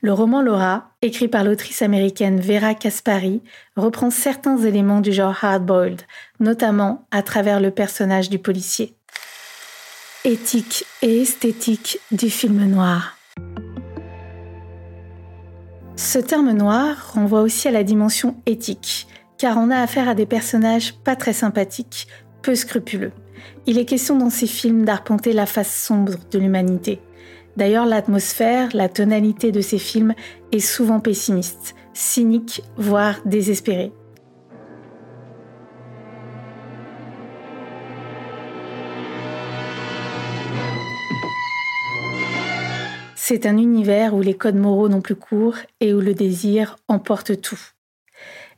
Le 0.00 0.12
roman 0.12 0.42
Laura, 0.42 0.90
écrit 1.00 1.28
par 1.28 1.44
l'autrice 1.44 1.80
américaine 1.80 2.40
Vera 2.40 2.74
Caspari, 2.74 3.40
reprend 3.76 4.10
certains 4.10 4.58
éléments 4.58 5.00
du 5.00 5.12
genre 5.12 5.44
hard-boiled, 5.44 6.02
notamment 6.40 7.06
à 7.12 7.22
travers 7.22 7.60
le 7.60 7.70
personnage 7.70 8.28
du 8.28 8.40
policier. 8.40 8.96
éthique 10.24 10.84
et 11.02 11.22
esthétique 11.22 12.00
du 12.10 12.30
film 12.30 12.64
noir. 12.64 13.16
Ce 16.04 16.18
terme 16.18 16.50
noir 16.50 17.12
renvoie 17.14 17.42
aussi 17.42 17.68
à 17.68 17.70
la 17.70 17.84
dimension 17.84 18.34
éthique, 18.44 19.06
car 19.38 19.56
on 19.56 19.70
a 19.70 19.78
affaire 19.78 20.08
à 20.08 20.16
des 20.16 20.26
personnages 20.26 20.94
pas 20.94 21.14
très 21.14 21.32
sympathiques, 21.32 22.08
peu 22.42 22.56
scrupuleux. 22.56 23.12
Il 23.66 23.78
est 23.78 23.84
question 23.84 24.18
dans 24.18 24.28
ces 24.28 24.48
films 24.48 24.84
d'arpenter 24.84 25.32
la 25.32 25.46
face 25.46 25.72
sombre 25.72 26.14
de 26.32 26.38
l'humanité. 26.40 27.00
D'ailleurs, 27.56 27.86
l'atmosphère, 27.86 28.70
la 28.74 28.88
tonalité 28.88 29.52
de 29.52 29.60
ces 29.60 29.78
films 29.78 30.14
est 30.50 30.58
souvent 30.58 30.98
pessimiste, 30.98 31.76
cynique, 31.94 32.64
voire 32.76 33.20
désespérée. 33.24 33.92
C'est 43.24 43.46
un 43.46 43.56
univers 43.56 44.14
où 44.14 44.20
les 44.20 44.34
codes 44.34 44.56
moraux 44.56 44.88
n'ont 44.88 45.00
plus 45.00 45.14
cours 45.14 45.54
et 45.78 45.94
où 45.94 46.00
le 46.00 46.12
désir 46.12 46.76
emporte 46.88 47.40
tout. 47.40 47.60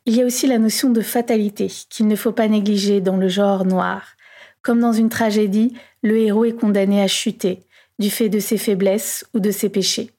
Il 0.06 0.16
y 0.16 0.22
a 0.22 0.24
aussi 0.24 0.46
la 0.46 0.56
notion 0.56 0.88
de 0.88 1.02
fatalité 1.02 1.70
qu'il 1.90 2.08
ne 2.08 2.16
faut 2.16 2.32
pas 2.32 2.48
négliger 2.48 3.02
dans 3.02 3.18
le 3.18 3.28
genre 3.28 3.66
noir. 3.66 4.14
Comme 4.62 4.80
dans 4.80 4.94
une 4.94 5.10
tragédie, 5.10 5.76
le 6.02 6.16
héros 6.16 6.46
est 6.46 6.58
condamné 6.58 7.02
à 7.02 7.08
chuter 7.08 7.60
du 7.98 8.08
fait 8.08 8.30
de 8.30 8.38
ses 8.38 8.56
faiblesses 8.56 9.26
ou 9.34 9.38
de 9.38 9.50
ses 9.50 9.68
péchés. 9.68 10.12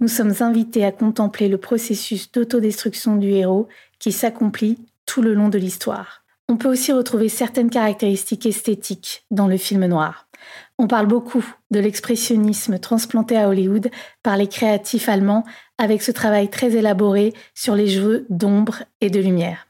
Nous 0.00 0.08
sommes 0.08 0.34
invités 0.40 0.84
à 0.84 0.90
contempler 0.90 1.46
le 1.46 1.58
processus 1.58 2.32
d'autodestruction 2.32 3.14
du 3.14 3.30
héros 3.30 3.68
qui 4.00 4.10
s'accomplit 4.10 4.76
tout 5.06 5.22
le 5.22 5.34
long 5.34 5.50
de 5.50 5.58
l'histoire. 5.58 6.24
On 6.48 6.56
peut 6.56 6.68
aussi 6.68 6.90
retrouver 6.90 7.28
certaines 7.28 7.70
caractéristiques 7.70 8.46
esthétiques 8.46 9.24
dans 9.30 9.46
le 9.46 9.56
film 9.56 9.86
noir. 9.86 10.26
On 10.76 10.88
parle 10.88 11.06
beaucoup 11.06 11.44
de 11.70 11.78
l'expressionnisme 11.78 12.80
transplanté 12.80 13.36
à 13.36 13.48
Hollywood 13.48 13.90
par 14.24 14.36
les 14.36 14.48
créatifs 14.48 15.08
allemands 15.08 15.44
avec 15.78 16.02
ce 16.02 16.10
travail 16.10 16.50
très 16.50 16.74
élaboré 16.74 17.32
sur 17.54 17.76
les 17.76 17.86
jeux 17.86 18.26
d'ombre 18.28 18.82
et 19.00 19.08
de 19.08 19.20
lumière. 19.20 19.68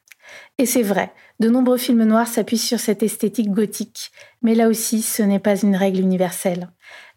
Et 0.57 0.65
c'est 0.65 0.83
vrai, 0.83 1.13
de 1.41 1.51
nombreux 1.51 1.77
films 1.77 2.05
noirs 2.05 2.27
s'appuient 2.27 2.57
sur 2.57 2.81
cette 2.81 3.03
esthétique 3.03 3.51
gothique, 3.51 4.13
mais 4.41 4.55
là 4.55 4.69
aussi 4.69 5.03
ce 5.03 5.23
n'est 5.23 5.39
pas 5.39 5.61
une 5.61 5.77
règle 5.77 6.01
universelle. 6.01 6.69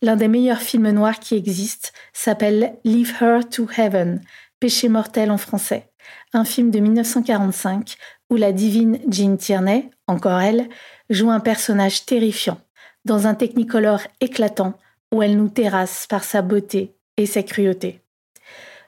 L'un 0.02 0.18
des 0.18 0.28
meilleurs 0.28 0.62
films 0.62 0.92
noirs 0.92 1.20
qui 1.20 1.36
existent 1.36 1.90
s'appelle 2.12 2.76
Leave 2.84 3.14
Her 3.22 3.48
to 3.50 3.68
Heaven, 3.78 4.22
Péché 4.60 4.90
mortel 4.90 5.32
en 5.32 5.38
français, 5.38 5.92
un 6.34 6.44
film 6.44 6.72
de 6.72 6.80
1945 6.80 7.96
où 8.30 8.36
la 8.36 8.52
divine 8.52 9.00
Jean 9.08 9.38
Tierney, 9.38 9.92
encore 10.08 10.40
elle, 10.40 10.68
joue 11.10 11.30
un 11.30 11.40
personnage 11.40 12.06
terrifiant 12.06 12.60
dans 13.08 13.26
un 13.26 13.34
technicolor 13.34 14.02
éclatant 14.22 14.74
où 15.12 15.24
elle 15.24 15.38
nous 15.38 15.50
terrasse 15.50 16.06
par 16.08 16.24
sa 16.24 16.44
beauté 16.44 16.94
et 17.16 17.26
sa 17.26 17.42
cruauté. 17.42 18.02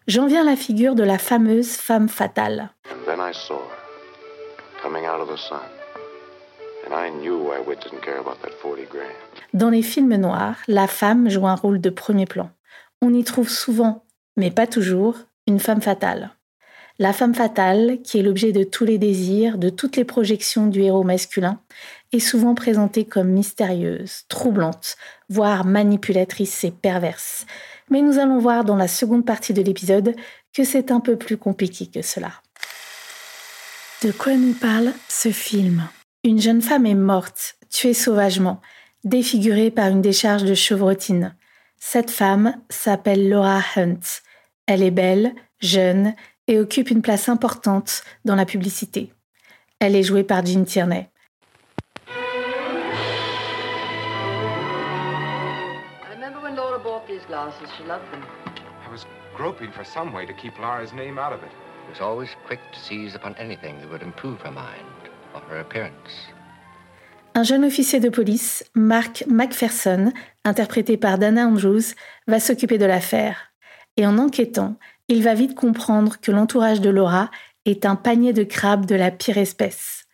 J'en 0.07 0.27
viens 0.27 0.41
à 0.41 0.51
la 0.51 0.55
figure 0.55 0.93
de 0.93 1.03
la 1.03 1.17
fameuse 1.17 1.71
femme 1.71 2.09
fatale. 2.09 2.69
Dans 9.53 9.69
les 9.69 9.81
films 9.81 10.15
noirs, 10.15 10.57
la 10.67 10.87
femme 10.87 11.29
joue 11.29 11.47
un 11.47 11.55
rôle 11.55 11.79
de 11.79 11.89
premier 11.89 12.25
plan. 12.25 12.49
On 13.01 13.13
y 13.13 13.23
trouve 13.23 13.49
souvent, 13.49 14.03
mais 14.35 14.51
pas 14.51 14.67
toujours, 14.67 15.15
une 15.47 15.59
femme 15.59 15.81
fatale. 15.81 16.31
La 17.01 17.13
femme 17.13 17.33
fatale, 17.33 17.99
qui 18.03 18.19
est 18.19 18.23
l'objet 18.23 18.51
de 18.51 18.65
tous 18.65 18.83
les 18.83 18.97
désirs, 18.97 19.57
de 19.57 19.69
toutes 19.69 19.95
les 19.95 20.03
projections 20.03 20.67
du 20.67 20.81
héros 20.81 21.05
masculin, 21.05 21.61
est 22.11 22.19
souvent 22.19 22.55
présentée 22.55 23.05
comme 23.05 23.29
mystérieuse, 23.29 24.23
troublante, 24.27 24.97
voire 25.29 25.65
manipulatrice 25.65 26.63
et 26.63 26.71
perverse. 26.71 27.45
Mais 27.89 28.01
nous 28.01 28.19
allons 28.19 28.39
voir 28.39 28.63
dans 28.63 28.75
la 28.75 28.87
seconde 28.87 29.25
partie 29.25 29.53
de 29.53 29.61
l'épisode 29.61 30.15
que 30.53 30.63
c'est 30.63 30.91
un 30.91 30.99
peu 30.99 31.17
plus 31.17 31.37
compliqué 31.37 31.87
que 31.87 32.01
cela. 32.01 32.31
De 34.03 34.11
quoi 34.11 34.35
nous 34.35 34.53
parle 34.53 34.93
ce 35.07 35.29
film? 35.31 35.87
Une 36.23 36.41
jeune 36.41 36.61
femme 36.61 36.85
est 36.85 36.95
morte, 36.95 37.55
tuée 37.69 37.93
sauvagement, 37.93 38.61
défigurée 39.03 39.71
par 39.71 39.87
une 39.87 40.01
décharge 40.01 40.43
de 40.43 40.53
chevrotine. 40.53 41.35
Cette 41.77 42.11
femme 42.11 42.55
s'appelle 42.69 43.29
Laura 43.29 43.61
Hunt. 43.75 43.99
Elle 44.65 44.83
est 44.83 44.91
belle, 44.91 45.33
jeune 45.59 46.13
et 46.47 46.59
occupe 46.59 46.89
une 46.89 47.01
place 47.01 47.29
importante 47.29 48.03
dans 48.25 48.35
la 48.35 48.45
publicité. 48.45 49.13
Elle 49.79 49.95
est 49.95 50.03
jouée 50.03 50.23
par 50.23 50.45
Jean 50.45 50.65
Tierney. 50.65 51.09
Glasses. 57.39 57.69
She 57.77 57.83
loved 57.85 58.09
them. 58.11 58.23
I 58.85 58.91
was 58.91 59.05
groping 59.35 59.71
for 59.71 59.85
some 59.85 60.13
way 60.13 60.25
to 60.25 60.33
keep 60.33 60.53
Lara's 60.59 60.93
name 60.93 61.17
out 61.17 61.33
of 61.33 61.41
it. 61.43 61.51
She 61.85 61.91
was 61.91 62.01
always 62.01 62.29
quick 62.47 62.59
to 62.73 62.79
seize 62.79 63.15
upon 63.15 63.35
anything 63.37 63.75
that 63.79 63.89
would 63.91 64.03
improve 64.03 64.37
her 64.41 64.51
mind 64.51 65.01
or 65.33 65.41
her 65.49 65.59
appearance. 65.59 66.11
Un 67.35 67.43
jeune 67.43 67.63
officier 67.63 67.99
de 67.99 68.09
police, 68.09 68.63
Mark 68.75 69.23
McPherson, 69.27 70.11
interprété 70.43 70.97
par 70.97 71.17
Dana 71.17 71.45
Andrews, 71.45 71.93
va 72.27 72.39
s'occuper 72.39 72.77
de 72.77 72.85
l'affaire. 72.85 73.53
Et 73.97 74.05
en 74.05 74.17
enquêtant, 74.17 74.77
il 75.07 75.23
va 75.23 75.35
vite 75.35 75.55
comprendre 75.55 76.19
que 76.19 76.31
l'entourage 76.31 76.81
de 76.81 76.89
Laura 76.89 77.29
est 77.65 77.85
un 77.85 77.95
panier 77.95 78.33
de 78.33 78.43
crabes 78.43 78.85
de 78.85 78.95
la 78.95 79.11
pire 79.11 79.37
espèce. 79.37 80.05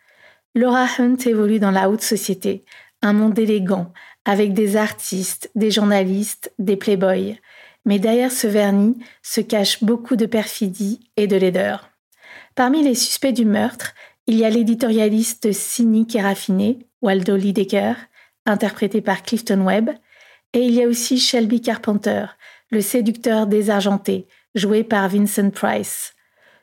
Laura 0.54 0.86
Hunt 0.98 1.16
évolue 1.24 1.58
dans 1.58 1.70
la 1.70 1.88
haute 1.88 2.02
société, 2.02 2.64
un 3.02 3.12
monde 3.12 3.38
élégant, 3.38 3.92
avec 4.26 4.52
des 4.52 4.76
artistes, 4.76 5.50
des 5.54 5.70
journalistes, 5.70 6.52
des 6.58 6.76
playboys. 6.76 7.38
Mais 7.86 8.00
derrière 8.00 8.32
ce 8.32 8.48
vernis 8.48 8.98
se 9.22 9.40
cache 9.40 9.82
beaucoup 9.82 10.16
de 10.16 10.26
perfidie 10.26 11.08
et 11.16 11.28
de 11.28 11.36
laideur. 11.36 11.88
Parmi 12.56 12.82
les 12.82 12.96
suspects 12.96 13.32
du 13.32 13.44
meurtre, 13.44 13.94
il 14.26 14.36
y 14.36 14.44
a 14.44 14.50
l'éditorialiste 14.50 15.52
cynique 15.52 16.16
et 16.16 16.20
raffiné, 16.20 16.80
Waldo 17.00 17.36
Lidecker, 17.36 17.94
interprété 18.44 19.00
par 19.00 19.22
Clifton 19.22 19.64
Webb, 19.64 19.90
et 20.52 20.60
il 20.60 20.72
y 20.72 20.82
a 20.82 20.88
aussi 20.88 21.20
Shelby 21.20 21.60
Carpenter, 21.60 22.26
le 22.70 22.80
séducteur 22.80 23.46
désargenté, 23.46 24.26
joué 24.56 24.82
par 24.82 25.08
Vincent 25.08 25.50
Price. 25.50 26.14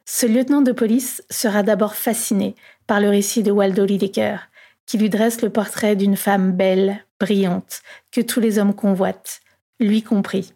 Ce 0.03 0.25
lieutenant 0.25 0.61
de 0.61 0.73
police 0.73 1.23
sera 1.29 1.63
d'abord 1.63 1.95
fasciné 1.95 2.55
par 2.87 2.99
le 2.99 3.07
récit 3.07 3.43
de 3.43 3.51
Waldo 3.51 3.85
Lidecker, 3.85 4.49
qui 4.85 4.97
lui 4.97 5.09
dresse 5.09 5.41
le 5.41 5.49
portrait 5.49 5.95
d'une 5.95 6.17
femme 6.17 6.51
belle, 6.51 7.05
brillante, 7.23 7.81
que 8.11 8.19
tous 8.19 8.41
les 8.41 8.59
hommes 8.59 8.75
convoitent, 8.75 9.39
lui 9.79 10.03
compris. 10.03 10.53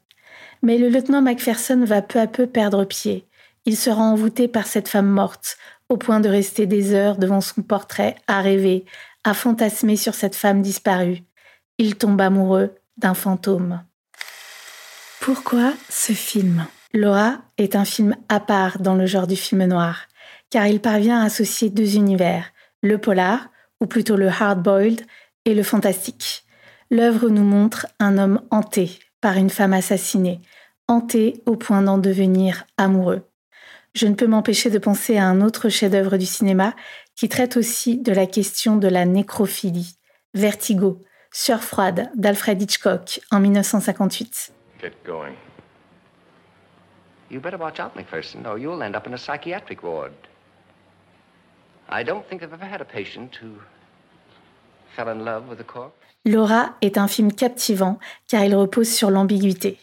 Mais 0.61 0.77
le 0.77 0.89
lieutenant 0.89 1.21
Macpherson 1.21 1.85
va 1.85 2.01
peu 2.01 2.19
à 2.19 2.27
peu 2.27 2.45
perdre 2.45 2.83
pied. 2.83 3.25
Il 3.65 3.77
sera 3.77 4.01
envoûté 4.01 4.49
par 4.49 4.67
cette 4.67 4.89
femme 4.89 5.09
morte, 5.09 5.57
au 5.87 5.95
point 5.95 6.19
de 6.19 6.27
rester 6.27 6.65
des 6.65 6.93
heures 6.93 7.17
devant 7.17 7.39
son 7.39 7.61
portrait 7.61 8.15
à 8.27 8.41
rêver, 8.41 8.85
à 9.23 9.33
fantasmer 9.33 9.95
sur 9.95 10.13
cette 10.13 10.35
femme 10.35 10.61
disparue. 10.61 11.23
Il 11.77 11.95
tombe 11.95 12.19
amoureux 12.19 12.75
d'un 12.97 13.13
fantôme. 13.13 13.81
Pourquoi 15.21 15.73
ce 15.89 16.11
film? 16.11 16.67
Laura 16.93 17.39
est 17.57 17.75
un 17.75 17.85
film 17.85 18.15
à 18.27 18.39
part 18.39 18.79
dans 18.79 18.95
le 18.95 19.05
genre 19.05 19.27
du 19.27 19.35
film 19.37 19.63
noir, 19.65 20.07
car 20.49 20.67
il 20.67 20.81
parvient 20.81 21.21
à 21.21 21.25
associer 21.25 21.69
deux 21.69 21.95
univers, 21.95 22.51
le 22.81 22.97
polar, 22.97 23.49
ou 23.79 23.85
plutôt 23.85 24.17
le 24.17 24.27
hard-boiled, 24.27 25.05
et 25.45 25.53
le 25.53 25.63
fantastique. 25.63 26.43
L'œuvre 26.89 27.29
nous 27.29 27.43
montre 27.43 27.87
un 27.99 28.17
homme 28.17 28.41
hanté 28.49 28.99
par 29.21 29.37
une 29.37 29.49
femme 29.49 29.73
assassinée, 29.73 30.41
hanté 30.87 31.41
au 31.45 31.55
point 31.55 31.81
d'en 31.81 31.97
devenir 31.97 32.65
amoureux. 32.77 33.27
Je 33.93 34.07
ne 34.07 34.15
peux 34.15 34.27
m'empêcher 34.27 34.69
de 34.69 34.77
penser 34.77 35.17
à 35.17 35.25
un 35.25 35.41
autre 35.41 35.69
chef-d'œuvre 35.69 36.17
du 36.17 36.25
cinéma 36.25 36.75
qui 37.15 37.29
traite 37.29 37.57
aussi 37.57 37.97
de 37.97 38.11
la 38.11 38.25
question 38.25 38.77
de 38.77 38.87
la 38.87 39.05
nécrophilie, 39.05 39.97
Vertigo, 40.33 41.01
Sueur 41.31 41.63
froide 41.63 42.09
d'Alfred 42.15 42.61
Hitchcock 42.61 43.19
en 43.31 43.39
1958. 43.39 44.53
Get 44.81 44.93
going. 45.05 45.35
You 47.29 47.41
better 47.41 47.57
watch 47.57 47.79
out, 47.79 47.95
McPherson, 47.95 48.45
or 48.45 48.57
you'll 48.57 48.81
end 48.81 48.95
up 48.95 49.07
in 49.07 49.13
a 49.13 49.17
psychiatric 49.17 49.83
ward. 49.83 50.13
I 51.89 52.03
don't 52.03 52.25
think 52.29 52.43
I've 52.43 52.53
ever 52.53 52.65
had 52.65 52.81
a 52.81 52.85
patient 52.85 53.35
who 53.35 53.59
fell 54.95 55.09
in 55.09 55.25
love 55.25 55.49
with 55.49 55.59
a 55.59 55.65
corpse. 55.65 56.06
Laura 56.25 56.75
est 56.81 56.97
un 56.97 57.07
film 57.07 57.31
captivant 57.31 57.99
car 58.27 58.43
il 58.43 58.55
repose 58.55 58.89
sur 58.89 59.09
l'ambiguïté. 59.09 59.77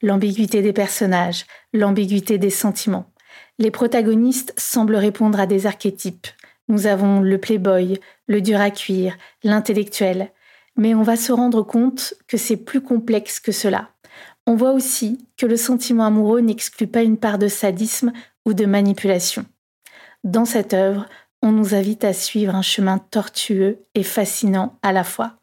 L'ambiguïté 0.00 0.62
des 0.62 0.72
personnages, 0.72 1.44
l'ambiguïté 1.72 2.38
des 2.38 2.50
sentiments. 2.50 3.10
Les 3.58 3.72
protagonistes 3.72 4.54
semblent 4.56 4.96
répondre 4.96 5.40
à 5.40 5.46
des 5.46 5.66
archétypes. 5.66 6.28
Nous 6.68 6.86
avons 6.86 7.20
le 7.20 7.38
playboy, 7.38 7.98
le 8.26 8.40
dur 8.40 8.60
à 8.60 8.70
cuire, 8.70 9.16
l'intellectuel. 9.42 10.32
Mais 10.76 10.94
on 10.94 11.02
va 11.02 11.16
se 11.16 11.32
rendre 11.32 11.62
compte 11.62 12.14
que 12.28 12.36
c'est 12.36 12.56
plus 12.56 12.80
complexe 12.80 13.40
que 13.40 13.50
cela. 13.50 13.90
On 14.46 14.54
voit 14.54 14.72
aussi 14.72 15.26
que 15.36 15.46
le 15.46 15.56
sentiment 15.56 16.04
amoureux 16.04 16.40
n'exclut 16.40 16.86
pas 16.86 17.02
une 17.02 17.18
part 17.18 17.38
de 17.38 17.48
sadisme 17.48 18.12
ou 18.46 18.54
de 18.54 18.64
manipulation. 18.64 19.44
Dans 20.24 20.44
cette 20.44 20.74
œuvre, 20.74 21.06
on 21.42 21.52
nous 21.52 21.74
invite 21.74 22.04
à 22.04 22.12
suivre 22.12 22.54
un 22.54 22.62
chemin 22.62 22.98
tortueux 22.98 23.84
et 23.94 24.02
fascinant 24.02 24.78
à 24.82 24.92
la 24.92 25.04
fois. 25.04 25.37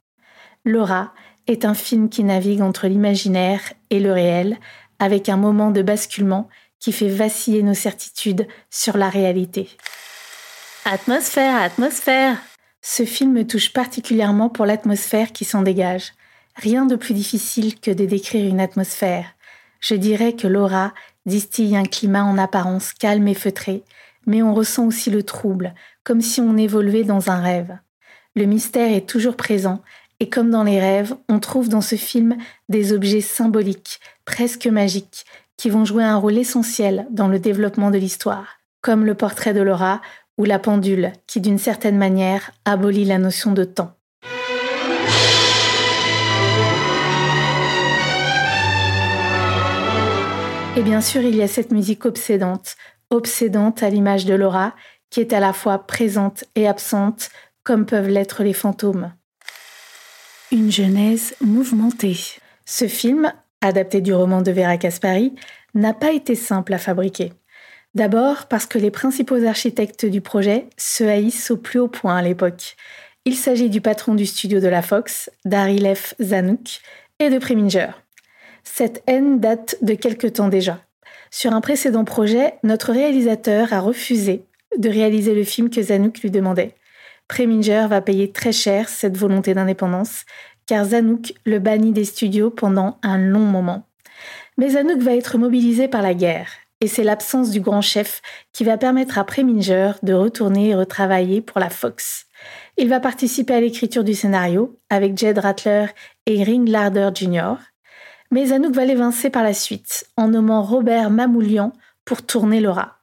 Laura 0.66 1.14
est 1.48 1.64
un 1.64 1.76
film 1.76 2.10
qui 2.10 2.24
navigue 2.24 2.62
entre 2.62 2.88
l'imaginaire 2.88 3.62
et 3.92 4.00
le 4.00 4.12
réel, 4.12 4.58
avec 4.98 5.30
un 5.30 5.38
moment 5.38 5.70
de 5.70 5.84
basculement 5.84 6.50
qui 6.80 6.92
fait 6.92 7.08
vaciller 7.10 7.62
nos 7.62 7.76
certitudes 7.76 8.48
sur 8.72 8.98
la 8.98 9.10
réalité. 9.10 9.70
Atmosphère, 10.86 11.56
atmosphère 11.56 12.38
Ce 12.82 13.06
film 13.06 13.34
me 13.34 13.46
touche 13.46 13.74
particulièrement 13.74 14.50
pour 14.50 14.66
l'atmosphère 14.66 15.32
qui 15.32 15.46
s'en 15.46 15.62
dégage. 15.62 16.14
Rien 16.56 16.86
de 16.86 16.96
plus 16.96 17.14
difficile 17.14 17.80
que 17.80 17.92
de 17.92 18.06
décrire 18.06 18.48
une 18.48 18.60
atmosphère. 18.60 19.26
Je 19.80 19.96
dirais 19.96 20.34
que 20.34 20.48
Laura 20.48 20.94
distille 21.26 21.76
un 21.78 21.84
climat 21.84 22.24
en 22.24 22.38
apparence 22.38 22.92
calme 22.94 23.28
et 23.28 23.34
feutré, 23.34 23.84
mais 24.26 24.42
on 24.42 24.54
ressent 24.54 24.86
aussi 24.86 25.12
le 25.12 25.24
trouble, 25.24 25.76
comme 26.04 26.22
si 26.22 26.42
on 26.42 26.58
évoluait 26.58 27.04
dans 27.04 27.30
un 27.30 27.40
rêve. 27.40 27.78
Le 28.36 28.46
mystère 28.46 28.92
est 28.92 29.08
toujours 29.08 29.36
présent, 29.36 29.82
et 30.20 30.30
comme 30.30 30.50
dans 30.50 30.64
les 30.64 30.80
rêves, 30.80 31.16
on 31.28 31.40
trouve 31.40 31.70
dans 31.70 31.82
ce 31.82 31.96
film 31.96 32.38
des 32.70 32.94
objets 32.94 33.22
symboliques, 33.22 34.00
presque 34.24 34.68
magiques, 34.68 35.26
qui 35.58 35.70
vont 35.70 35.86
jouer 35.86 36.04
un 36.04 36.18
rôle 36.18 36.38
essentiel 36.38 37.08
dans 37.10 37.28
le 37.28 37.40
développement 37.40 37.92
de 37.92 37.98
l'histoire, 37.98 38.60
comme 38.82 39.06
le 39.06 39.16
portrait 39.16 39.54
de 39.54 39.62
Laura 39.62 40.02
ou 40.38 40.46
la 40.46 40.60
pendule, 40.60 41.14
qui 41.28 41.42
d'une 41.42 41.58
certaine 41.58 41.98
manière 41.98 42.52
abolit 42.66 43.06
la 43.06 43.18
notion 43.18 43.52
de 43.52 43.64
temps. 43.64 43.94
Et 50.78 50.84
bien 50.84 51.00
sûr, 51.00 51.22
il 51.22 51.36
y 51.36 51.42
a 51.42 51.48
cette 51.48 51.72
musique 51.72 52.06
obsédante, 52.06 52.76
obsédante 53.10 53.82
à 53.82 53.90
l'image 53.90 54.26
de 54.26 54.34
Laura, 54.34 54.76
qui 55.10 55.22
est 55.22 55.32
à 55.32 55.40
la 55.40 55.54
fois 55.54 55.80
présente 55.80 56.44
et 56.56 56.68
absente, 56.68 57.30
comme 57.64 57.86
peuvent 57.86 58.10
l'être 58.10 58.44
les 58.44 58.54
fantômes. 58.54 59.14
Une 60.52 60.72
genèse 60.72 61.36
mouvementée. 61.42 62.18
Ce 62.66 62.88
film, 62.88 63.34
adapté 63.62 64.00
du 64.00 64.14
roman 64.14 64.44
de 64.44 64.52
Vera 64.52 64.78
Caspari, 64.78 65.34
n'a 65.74 65.94
pas 65.94 66.12
été 66.12 66.36
simple 66.36 66.74
à 66.74 66.78
fabriquer. 66.78 67.34
D'abord 67.96 68.46
parce 68.48 68.68
que 68.68 68.78
les 68.78 68.92
principaux 68.92 69.44
architectes 69.44 70.06
du 70.06 70.22
projet 70.22 70.68
se 70.78 71.04
haïssent 71.04 71.50
au 71.50 71.58
plus 71.58 71.80
haut 71.80 71.88
point 71.88 72.18
à 72.18 72.22
l'époque. 72.22 72.76
Il 73.26 73.36
s'agit 73.36 73.70
du 73.70 73.82
patron 73.82 74.14
du 74.14 74.28
studio 74.28 74.60
de 74.60 74.68
la 74.68 74.84
Fox, 74.84 75.32
Darilef 75.46 76.14
Zanouk, 76.22 76.80
et 77.20 77.32
de 77.32 77.40
Preminger. 77.40 77.90
Cette 78.64 79.02
haine 79.08 79.40
date 79.40 79.78
de 79.82 79.96
quelque 79.96 80.28
temps 80.28 80.50
déjà. 80.50 80.80
Sur 81.32 81.54
un 81.54 81.62
précédent 81.62 82.06
projet, 82.06 82.56
notre 82.64 82.92
réalisateur 82.92 83.74
a 83.74 83.80
refusé 83.80 84.46
de 84.78 84.90
réaliser 84.90 85.34
le 85.34 85.44
film 85.44 85.72
que 85.72 85.82
Zanouk 85.82 86.20
lui 86.20 86.30
demandait. 86.30 86.76
Preminger 87.28 87.88
va 87.90 88.02
payer 88.02 88.32
très 88.32 88.52
cher 88.52 88.90
cette 88.90 89.18
volonté 89.18 89.54
d'indépendance, 89.54 90.26
car 90.66 90.86
Zanouk 90.86 91.34
le 91.46 91.60
bannit 91.60 91.92
des 91.92 92.06
studios 92.06 92.50
pendant 92.50 92.98
un 93.04 93.18
long 93.18 93.40
moment. 93.40 93.88
Mais 94.58 94.70
Zanouk 94.70 95.02
va 95.02 95.16
être 95.16 95.38
mobilisé 95.38 95.88
par 95.88 96.02
la 96.02 96.14
guerre, 96.14 96.50
et 96.82 96.88
c'est 96.88 97.04
l'absence 97.04 97.52
du 97.52 97.62
grand 97.62 97.82
chef 97.82 98.22
qui 98.54 98.64
va 98.64 98.78
permettre 98.78 99.18
à 99.18 99.24
Preminger 99.24 99.92
de 100.04 100.14
retourner 100.14 100.70
et 100.70 100.76
retravailler 100.76 101.42
pour 101.42 101.60
la 101.60 101.70
Fox. 101.70 102.28
Il 102.78 102.90
va 102.90 103.00
participer 103.00 103.56
à 103.56 103.62
l'écriture 103.62 104.04
du 104.04 104.14
scénario 104.14 104.78
avec 104.90 105.18
Jed 105.18 105.38
Rattler 105.38 105.88
et 106.26 106.44
Ring 106.44 106.68
Larder 106.68 107.10
Jr. 107.14 107.56
Mais 108.32 108.48
Zanouk 108.48 108.74
va 108.74 108.86
l'évincer 108.86 109.30
par 109.30 109.44
la 109.44 109.54
suite 109.54 110.08
en 110.18 110.28
nommant 110.28 110.62
Robert 110.62 111.10
Mamoulian 111.10 111.74
pour 112.04 112.22
tourner 112.22 112.60
Laura. 112.60 113.00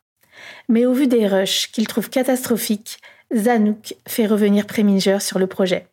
Mais 0.68 0.86
au 0.86 0.92
vu 0.92 1.06
des 1.06 1.26
rushs 1.26 1.70
qu'il 1.72 1.86
trouve 1.86 2.10
catastrophiques, 2.10 2.98
Zanouk 3.34 3.94
fait 4.06 4.26
revenir 4.26 4.66
Preminger 4.66 5.18
sur 5.20 5.38
le 5.38 5.46
projet. 5.46 5.86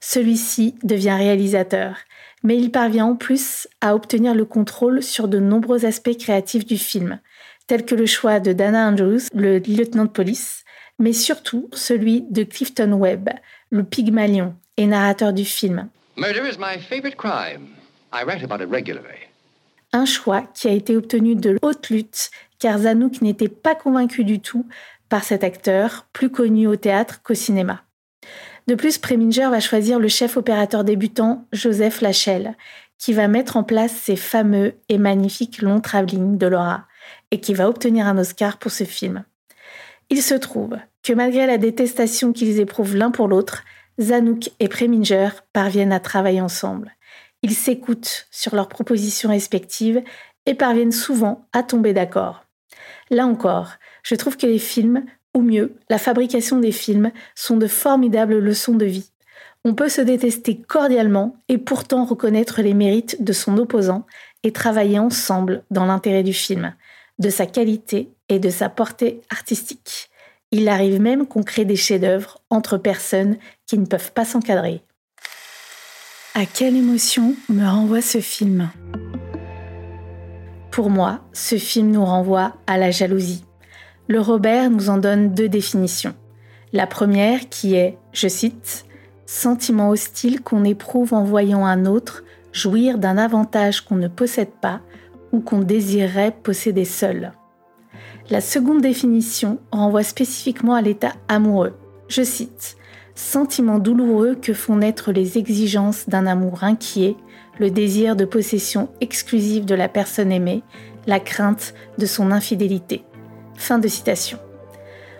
Celui-ci 0.00 0.74
devient 0.82 1.16
réalisateur, 1.16 1.96
mais 2.42 2.56
il 2.56 2.70
parvient 2.70 3.06
en 3.06 3.16
plus 3.16 3.68
à 3.80 3.94
obtenir 3.94 4.34
le 4.34 4.46
contrôle 4.46 5.02
sur 5.02 5.28
de 5.28 5.38
nombreux 5.38 5.84
aspects 5.84 6.16
créatifs 6.18 6.64
du 6.64 6.78
film, 6.78 7.20
tels 7.66 7.84
que 7.84 7.94
le 7.94 8.06
choix 8.06 8.40
de 8.40 8.52
Dana 8.52 8.88
Andrews, 8.88 9.28
le 9.34 9.58
lieutenant 9.58 10.06
de 10.06 10.10
police, 10.10 10.64
mais 10.98 11.12
surtout 11.12 11.68
celui 11.72 12.22
de 12.30 12.44
Clifton 12.44 12.92
Webb, 12.92 13.28
le 13.70 13.84
Pygmalion 13.84 14.54
et 14.76 14.86
narrateur 14.86 15.32
du 15.32 15.44
film. 15.44 15.88
Un 19.92 20.04
choix 20.04 20.42
qui 20.54 20.68
a 20.68 20.72
été 20.72 20.96
obtenu 20.96 21.34
de 21.34 21.58
haute 21.62 21.90
lutte 21.90 22.30
car 22.58 22.78
Zanouk 22.78 23.22
n'était 23.22 23.48
pas 23.48 23.74
convaincu 23.74 24.24
du 24.24 24.40
tout 24.40 24.66
par 25.10 25.24
cet 25.24 25.44
acteur, 25.44 26.06
plus 26.14 26.30
connu 26.30 26.66
au 26.66 26.76
théâtre 26.76 27.20
qu'au 27.22 27.34
cinéma. 27.34 27.82
De 28.66 28.74
plus, 28.74 28.96
Preminger 28.96 29.48
va 29.50 29.60
choisir 29.60 29.98
le 29.98 30.08
chef 30.08 30.36
opérateur 30.38 30.84
débutant 30.84 31.46
Joseph 31.52 32.00
Lachelle, 32.00 32.56
qui 32.96 33.12
va 33.12 33.28
mettre 33.28 33.56
en 33.56 33.64
place 33.64 33.92
ces 33.92 34.16
fameux 34.16 34.74
et 34.88 34.98
magnifiques 34.98 35.60
longs 35.60 35.80
travelling 35.80 36.38
de 36.38 36.46
Laura, 36.46 36.86
et 37.30 37.40
qui 37.40 37.52
va 37.52 37.68
obtenir 37.68 38.06
un 38.06 38.16
Oscar 38.16 38.58
pour 38.58 38.70
ce 38.70 38.84
film. 38.84 39.24
Il 40.08 40.22
se 40.22 40.34
trouve 40.34 40.76
que 41.02 41.12
malgré 41.12 41.46
la 41.46 41.58
détestation 41.58 42.32
qu'ils 42.32 42.60
éprouvent 42.60 42.96
l'un 42.96 43.10
pour 43.10 43.28
l'autre, 43.28 43.64
Zanouk 44.00 44.50
et 44.60 44.68
Preminger 44.68 45.30
parviennent 45.52 45.92
à 45.92 46.00
travailler 46.00 46.40
ensemble. 46.40 46.96
Ils 47.42 47.54
s'écoutent 47.54 48.26
sur 48.30 48.54
leurs 48.54 48.68
propositions 48.68 49.30
respectives 49.30 50.02
et 50.46 50.54
parviennent 50.54 50.92
souvent 50.92 51.48
à 51.52 51.62
tomber 51.62 51.92
d'accord. 51.92 52.44
Là 53.10 53.26
encore, 53.26 53.72
je 54.02 54.14
trouve 54.14 54.36
que 54.36 54.46
les 54.46 54.58
films, 54.58 55.04
ou 55.34 55.42
mieux, 55.42 55.74
la 55.88 55.98
fabrication 55.98 56.58
des 56.58 56.72
films, 56.72 57.10
sont 57.34 57.56
de 57.56 57.66
formidables 57.66 58.38
leçons 58.38 58.74
de 58.74 58.86
vie. 58.86 59.10
On 59.64 59.74
peut 59.74 59.88
se 59.88 60.00
détester 60.00 60.60
cordialement 60.60 61.36
et 61.48 61.58
pourtant 61.58 62.04
reconnaître 62.04 62.62
les 62.62 62.72
mérites 62.72 63.22
de 63.22 63.32
son 63.32 63.58
opposant 63.58 64.06
et 64.42 64.52
travailler 64.52 64.98
ensemble 64.98 65.64
dans 65.70 65.84
l'intérêt 65.84 66.22
du 66.22 66.32
film, 66.32 66.74
de 67.18 67.28
sa 67.28 67.46
qualité 67.46 68.10
et 68.28 68.38
de 68.38 68.48
sa 68.48 68.68
portée 68.70 69.20
artistique. 69.28 70.08
Il 70.52 70.68
arrive 70.68 71.00
même 71.00 71.26
qu'on 71.26 71.42
crée 71.42 71.64
des 71.64 71.76
chefs-d'œuvre 71.76 72.38
entre 72.48 72.78
personnes 72.78 73.36
qui 73.66 73.78
ne 73.78 73.86
peuvent 73.86 74.12
pas 74.12 74.24
s'encadrer. 74.24 74.82
À 76.34 76.46
quelle 76.46 76.76
émotion 76.76 77.34
me 77.48 77.66
renvoie 77.66 78.02
ce 78.02 78.20
film? 78.20 78.70
Pour 80.70 80.88
moi, 80.88 81.20
ce 81.32 81.56
film 81.56 81.90
nous 81.90 82.04
renvoie 82.04 82.54
à 82.66 82.78
la 82.78 82.90
jalousie. 82.90 83.44
Le 84.06 84.20
Robert 84.20 84.70
nous 84.70 84.88
en 84.88 84.98
donne 84.98 85.34
deux 85.34 85.48
définitions. 85.48 86.14
La 86.72 86.86
première 86.86 87.48
qui 87.48 87.74
est, 87.74 87.98
je 88.12 88.28
cite, 88.28 88.84
Sentiment 89.26 89.90
hostile 89.90 90.40
qu'on 90.40 90.64
éprouve 90.64 91.14
en 91.14 91.22
voyant 91.22 91.64
un 91.64 91.86
autre 91.86 92.24
jouir 92.52 92.98
d'un 92.98 93.16
avantage 93.16 93.80
qu'on 93.80 93.96
ne 93.96 94.08
possède 94.08 94.50
pas 94.50 94.80
ou 95.32 95.40
qu'on 95.40 95.60
désirerait 95.60 96.34
posséder 96.42 96.84
seul. 96.84 97.32
La 98.28 98.40
seconde 98.40 98.80
définition 98.80 99.58
renvoie 99.72 100.02
spécifiquement 100.02 100.74
à 100.74 100.82
l'état 100.82 101.12
amoureux. 101.28 101.74
Je 102.08 102.22
cite 102.22 102.76
Sentiment 103.14 103.78
douloureux 103.78 104.34
que 104.34 104.54
font 104.54 104.76
naître 104.76 105.12
les 105.12 105.36
exigences 105.36 106.08
d'un 106.08 106.26
amour 106.26 106.64
inquiet, 106.64 107.16
le 107.60 107.70
désir 107.70 108.16
de 108.16 108.24
possession 108.24 108.88
exclusive 109.02 109.66
de 109.66 109.74
la 109.74 109.88
personne 109.88 110.32
aimée, 110.32 110.62
la 111.06 111.20
crainte 111.20 111.74
de 111.98 112.06
son 112.06 112.32
infidélité. 112.32 113.04
Fin 113.54 113.78
de 113.78 113.86
citation. 113.86 114.38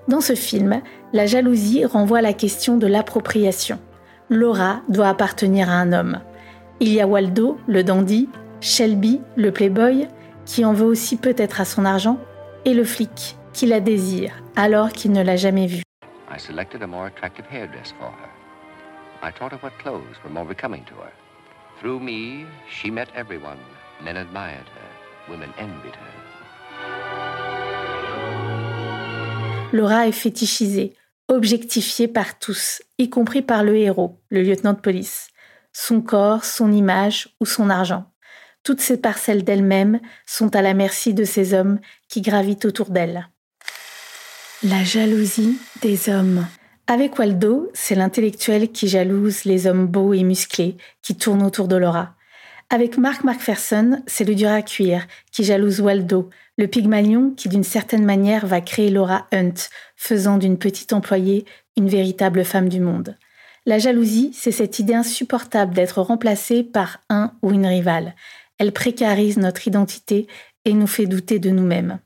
Dans 0.08 0.22
ce 0.22 0.34
film, 0.34 0.80
la 1.12 1.26
jalousie 1.26 1.84
renvoie 1.84 2.18
à 2.18 2.22
la 2.22 2.32
question 2.32 2.78
de 2.78 2.86
l'appropriation. 2.86 3.78
Laura 4.30 4.80
doit 4.88 5.08
appartenir 5.08 5.68
à 5.68 5.74
un 5.74 5.92
homme. 5.92 6.20
Il 6.80 6.88
y 6.88 7.02
a 7.02 7.06
Waldo, 7.06 7.58
le 7.68 7.84
dandy, 7.84 8.26
Shelby, 8.62 9.20
le 9.36 9.52
playboy, 9.52 10.08
qui 10.46 10.64
en 10.64 10.72
veut 10.72 10.86
aussi 10.86 11.18
peut-être 11.18 11.60
à 11.60 11.66
son 11.66 11.84
argent, 11.84 12.18
et 12.64 12.72
le 12.72 12.84
flic, 12.84 13.36
qui 13.52 13.66
la 13.66 13.80
désire 13.80 14.32
alors 14.56 14.92
qu'il 14.92 15.12
ne 15.12 15.22
l'a 15.22 15.36
jamais 15.36 15.66
vue. 15.66 15.82
I 16.34 16.38
selected 16.38 16.82
a 16.82 16.86
more 16.86 17.06
attractive 17.06 17.44
hairdress 17.50 17.92
for 17.98 18.08
her. 18.08 19.28
I 19.28 19.30
taught 19.30 19.52
her 19.52 19.58
what 19.62 19.72
clothes 19.82 20.16
were 20.24 20.32
more 20.32 20.46
becoming 20.46 20.84
to 20.84 20.94
her. 20.94 21.19
Through 21.80 22.00
me, 22.00 22.44
she 22.68 22.90
met 22.90 23.08
everyone. 23.16 23.56
Men 24.04 24.18
admired 24.18 24.68
her. 24.68 25.30
Women 25.30 25.48
envied 25.58 25.94
her. 25.94 26.20
Laura 29.72 30.06
est 30.06 30.12
fétichisée, 30.12 30.92
objectifiée 31.28 32.06
par 32.06 32.38
tous, 32.38 32.82
y 32.98 33.08
compris 33.08 33.40
par 33.40 33.62
le 33.62 33.76
héros, 33.76 34.20
le 34.28 34.42
lieutenant 34.42 34.74
de 34.74 34.80
police. 34.80 35.28
Son 35.72 36.02
corps, 36.02 36.44
son 36.44 36.70
image 36.70 37.30
ou 37.40 37.46
son 37.46 37.70
argent. 37.70 38.12
Toutes 38.62 38.82
ces 38.82 39.00
parcelles 39.00 39.44
d'elle-même 39.44 40.00
sont 40.26 40.54
à 40.54 40.60
la 40.60 40.74
merci 40.74 41.14
de 41.14 41.24
ces 41.24 41.54
hommes 41.54 41.78
qui 42.08 42.20
gravitent 42.20 42.66
autour 42.66 42.90
d'elle. 42.90 43.30
La 44.62 44.84
jalousie 44.84 45.56
des 45.80 46.10
hommes. 46.10 46.46
Avec 46.86 47.18
Waldo, 47.18 47.70
c'est 47.72 47.94
l'intellectuel 47.94 48.70
qui 48.72 48.88
jalouse 48.88 49.44
les 49.44 49.66
hommes 49.66 49.86
beaux 49.86 50.12
et 50.12 50.24
musclés 50.24 50.76
qui 51.02 51.14
tournent 51.14 51.42
autour 51.42 51.68
de 51.68 51.76
Laura. 51.76 52.14
Avec 52.68 52.98
Mark 52.98 53.24
McPherson, 53.24 54.02
c'est 54.06 54.24
le 54.24 54.34
dur 54.34 54.50
à 54.50 54.62
cuire 54.62 55.06
qui 55.32 55.44
jalouse 55.44 55.80
Waldo, 55.80 56.30
le 56.56 56.66
Pygmalion 56.66 57.30
qui 57.36 57.48
d'une 57.48 57.64
certaine 57.64 58.04
manière 58.04 58.46
va 58.46 58.60
créer 58.60 58.90
Laura 58.90 59.26
Hunt, 59.32 59.54
faisant 59.96 60.38
d'une 60.38 60.58
petite 60.58 60.92
employée 60.92 61.44
une 61.76 61.88
véritable 61.88 62.44
femme 62.44 62.68
du 62.68 62.80
monde. 62.80 63.16
La 63.66 63.78
jalousie, 63.78 64.30
c'est 64.34 64.52
cette 64.52 64.78
idée 64.78 64.94
insupportable 64.94 65.74
d'être 65.74 66.00
remplacé 66.00 66.62
par 66.62 67.00
un 67.08 67.32
ou 67.42 67.50
une 67.50 67.66
rivale. 67.66 68.14
Elle 68.58 68.72
précarise 68.72 69.36
notre 69.36 69.66
identité 69.66 70.26
et 70.64 70.72
nous 70.72 70.86
fait 70.86 71.06
douter 71.06 71.38
de 71.38 71.50
nous-mêmes. 71.50 71.98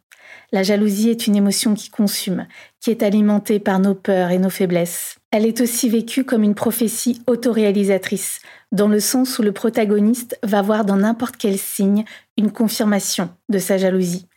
La 0.54 0.62
jalousie 0.62 1.10
est 1.10 1.26
une 1.26 1.34
émotion 1.34 1.74
qui 1.74 1.90
consume, 1.90 2.46
qui 2.80 2.92
est 2.92 3.02
alimentée 3.02 3.58
par 3.58 3.80
nos 3.80 3.96
peurs 3.96 4.30
et 4.30 4.38
nos 4.38 4.50
faiblesses. 4.50 5.16
Elle 5.32 5.46
est 5.46 5.60
aussi 5.60 5.88
vécue 5.88 6.22
comme 6.22 6.44
une 6.44 6.54
prophétie 6.54 7.20
autoréalisatrice, 7.26 8.38
dans 8.70 8.86
le 8.86 9.00
sens 9.00 9.40
où 9.40 9.42
le 9.42 9.50
protagoniste 9.50 10.38
va 10.44 10.62
voir 10.62 10.84
dans 10.84 10.94
n'importe 10.94 11.38
quel 11.38 11.58
signe 11.58 12.04
une 12.36 12.52
confirmation 12.52 13.30
de 13.48 13.58
sa 13.58 13.78
jalousie. 13.78 14.28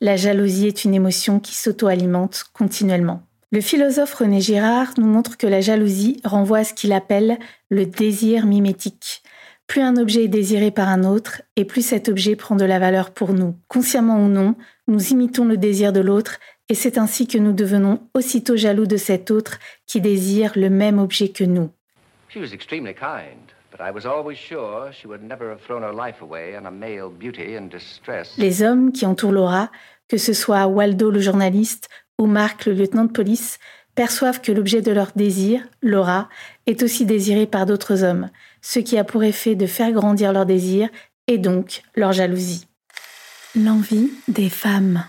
La 0.00 0.16
jalousie 0.16 0.66
est 0.66 0.84
une 0.84 0.94
émotion 0.94 1.40
qui 1.40 1.54
s'auto-alimente 1.54 2.46
continuellement. 2.54 3.20
Le 3.52 3.60
philosophe 3.60 4.14
René 4.14 4.40
Girard 4.40 4.94
nous 4.96 5.06
montre 5.06 5.36
que 5.36 5.46
la 5.46 5.60
jalousie 5.60 6.22
renvoie 6.24 6.60
à 6.60 6.64
ce 6.64 6.72
qu'il 6.72 6.94
appelle 6.94 7.38
le 7.68 7.84
désir 7.84 8.46
mimétique. 8.46 9.22
Plus 9.66 9.82
un 9.82 9.96
objet 9.96 10.24
est 10.24 10.28
désiré 10.28 10.70
par 10.70 10.88
un 10.88 11.04
autre, 11.04 11.42
et 11.56 11.64
plus 11.64 11.82
cet 11.82 12.08
objet 12.08 12.36
prend 12.36 12.56
de 12.56 12.64
la 12.64 12.78
valeur 12.78 13.10
pour 13.10 13.32
nous. 13.32 13.56
Consciemment 13.68 14.24
ou 14.24 14.28
non, 14.28 14.54
nous 14.86 15.08
imitons 15.08 15.44
le 15.44 15.56
désir 15.56 15.92
de 15.92 16.00
l'autre, 16.00 16.38
et 16.68 16.74
c'est 16.74 16.98
ainsi 16.98 17.26
que 17.26 17.38
nous 17.38 17.52
devenons 17.52 18.00
aussitôt 18.14 18.56
jaloux 18.56 18.86
de 18.86 18.96
cet 18.96 19.30
autre 19.30 19.58
qui 19.86 20.00
désire 20.00 20.52
le 20.56 20.70
même 20.70 20.98
objet 20.98 21.28
que 21.28 21.44
nous. 21.44 21.70
Les 28.38 28.62
hommes 28.62 28.92
qui 28.92 29.06
entourent 29.06 29.32
Laura, 29.32 29.70
que 30.08 30.16
ce 30.18 30.32
soit 30.32 30.66
Waldo 30.66 31.10
le 31.10 31.20
journaliste 31.20 31.88
ou 32.18 32.26
Marc 32.26 32.66
le 32.66 32.72
lieutenant 32.72 33.04
de 33.04 33.12
police, 33.12 33.58
perçoivent 33.96 34.40
que 34.40 34.52
l'objet 34.52 34.82
de 34.82 34.92
leur 34.92 35.10
désir, 35.16 35.66
Laura, 35.82 36.28
est 36.66 36.84
aussi 36.84 37.04
désiré 37.04 37.46
par 37.46 37.66
d'autres 37.66 38.04
hommes, 38.04 38.30
ce 38.62 38.78
qui 38.78 38.96
a 38.98 39.02
pour 39.04 39.24
effet 39.24 39.56
de 39.56 39.66
faire 39.66 39.90
grandir 39.90 40.32
leur 40.32 40.46
désir 40.46 40.88
et 41.26 41.38
donc 41.38 41.82
leur 41.96 42.12
jalousie. 42.12 42.68
L'envie 43.56 44.10
des 44.28 44.50
femmes. 44.50 45.04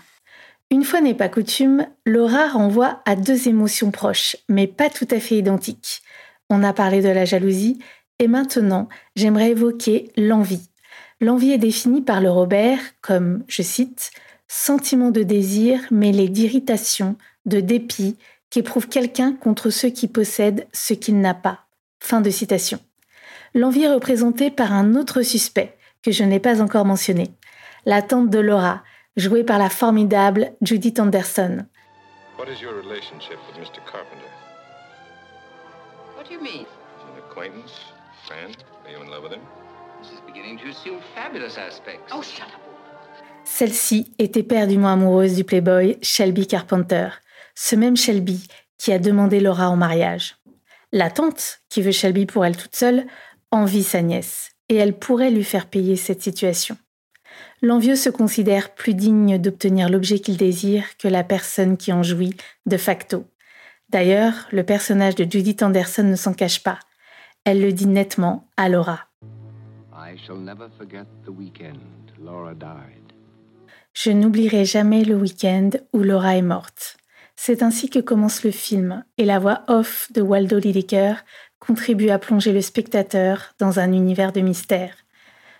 Une 0.70 0.84
fois 0.84 1.00
n'est 1.00 1.14
pas 1.14 1.28
coutume, 1.28 1.86
Laura 2.04 2.48
renvoie 2.48 3.02
à 3.04 3.14
deux 3.14 3.48
émotions 3.48 3.90
proches, 3.90 4.36
mais 4.48 4.66
pas 4.66 4.90
tout 4.90 5.08
à 5.10 5.20
fait 5.20 5.36
identiques. 5.36 6.02
On 6.50 6.64
a 6.64 6.72
parlé 6.72 7.02
de 7.02 7.08
la 7.08 7.24
jalousie, 7.24 7.78
et 8.18 8.26
maintenant, 8.26 8.88
j'aimerais 9.14 9.50
évoquer 9.50 10.10
l'envie. 10.16 10.70
L'envie 11.20 11.52
est 11.52 11.58
définie 11.58 12.02
par 12.02 12.20
le 12.20 12.30
Robert 12.30 12.80
comme, 13.00 13.44
je 13.48 13.62
cite, 13.62 14.10
sentiment 14.46 15.10
de 15.10 15.22
désir 15.22 15.80
mêlé 15.90 16.28
d'irritation, 16.28 17.16
de 17.44 17.60
dépit, 17.60 18.16
qu'éprouve 18.50 18.88
quelqu'un 18.88 19.34
contre 19.34 19.70
ceux 19.70 19.90
qui 19.90 20.08
possèdent 20.08 20.66
ce 20.72 20.94
qu'il 20.94 21.20
n'a 21.20 21.34
pas. 21.34 21.66
Fin 22.00 22.20
de 22.20 22.30
citation. 22.30 22.78
L'envie 23.54 23.84
est 23.84 23.92
représentée 23.92 24.50
par 24.50 24.72
un 24.72 24.94
autre 24.94 25.22
suspect, 25.22 25.76
que 26.02 26.12
je 26.12 26.24
n'ai 26.24 26.40
pas 26.40 26.62
encore 26.62 26.84
mentionné, 26.84 27.28
la 27.86 28.02
tante 28.02 28.30
de 28.30 28.38
Laura, 28.38 28.82
jouée 29.16 29.44
par 29.44 29.58
la 29.58 29.68
formidable 29.68 30.52
Judith 30.62 31.00
Anderson. 31.00 31.66
What 32.38 32.46
is 32.46 32.62
your 32.62 32.74
relationship 32.74 33.38
with 33.48 33.58
Mr. 33.58 33.80
Carpenter? 33.84 34.30
What 36.16 36.28
do 36.28 36.34
you 36.34 36.40
mean? 36.40 36.66
An 37.02 37.18
acquaintance, 37.18 37.72
friend? 38.26 38.56
Are 38.84 38.92
you 38.92 39.02
in 39.02 39.10
love 39.10 39.24
with 39.24 39.32
him? 39.32 39.40
This 40.00 40.12
is 40.12 40.20
beginning 40.24 40.58
to 40.58 40.68
assume 40.68 41.00
fabulous 41.16 41.58
aspects. 41.58 42.12
Oh, 42.12 42.22
shut 42.22 42.46
up. 42.46 42.60
Celle-ci 43.44 44.12
est 44.18 44.36
éperdument 44.36 44.88
amoureuse 44.88 45.34
du 45.34 45.42
playboy 45.42 45.96
Shelby 46.02 46.46
Carpenter, 46.46 47.08
ce 47.60 47.74
même 47.74 47.96
Shelby 47.96 48.46
qui 48.78 48.92
a 48.92 49.00
demandé 49.00 49.40
Laura 49.40 49.68
en 49.68 49.76
mariage. 49.76 50.36
La 50.92 51.10
tante, 51.10 51.58
qui 51.68 51.82
veut 51.82 51.90
Shelby 51.90 52.24
pour 52.24 52.46
elle 52.46 52.56
toute 52.56 52.76
seule, 52.76 53.04
envie 53.50 53.82
sa 53.82 54.00
nièce, 54.00 54.52
et 54.68 54.76
elle 54.76 54.96
pourrait 54.96 55.32
lui 55.32 55.42
faire 55.42 55.66
payer 55.66 55.96
cette 55.96 56.22
situation. 56.22 56.78
L'envieux 57.60 57.96
se 57.96 58.10
considère 58.10 58.76
plus 58.76 58.94
digne 58.94 59.38
d'obtenir 59.38 59.88
l'objet 59.88 60.20
qu'il 60.20 60.36
désire 60.36 60.96
que 60.98 61.08
la 61.08 61.24
personne 61.24 61.76
qui 61.76 61.92
en 61.92 62.04
jouit 62.04 62.36
de 62.66 62.76
facto. 62.76 63.26
D'ailleurs, 63.88 64.46
le 64.52 64.62
personnage 64.62 65.16
de 65.16 65.28
Judith 65.28 65.60
Anderson 65.60 66.04
ne 66.04 66.14
s'en 66.14 66.34
cache 66.34 66.62
pas. 66.62 66.78
Elle 67.44 67.60
le 67.60 67.72
dit 67.72 67.88
nettement 67.88 68.48
à 68.56 68.68
Laura. 68.68 69.00
Je 73.94 74.10
n'oublierai 74.12 74.64
jamais 74.64 75.02
le 75.02 75.16
week-end 75.16 75.70
où 75.92 76.04
Laura 76.04 76.36
est 76.36 76.42
morte. 76.42 76.98
C'est 77.40 77.62
ainsi 77.62 77.88
que 77.88 78.00
commence 78.00 78.42
le 78.42 78.50
film, 78.50 79.04
et 79.16 79.24
la 79.24 79.38
voix 79.38 79.62
off 79.68 80.10
de 80.10 80.20
Waldo 80.20 80.58
Lidecker 80.58 81.14
contribue 81.60 82.10
à 82.10 82.18
plonger 82.18 82.52
le 82.52 82.60
spectateur 82.60 83.54
dans 83.60 83.78
un 83.78 83.92
univers 83.92 84.32
de 84.32 84.40
mystère. 84.40 84.96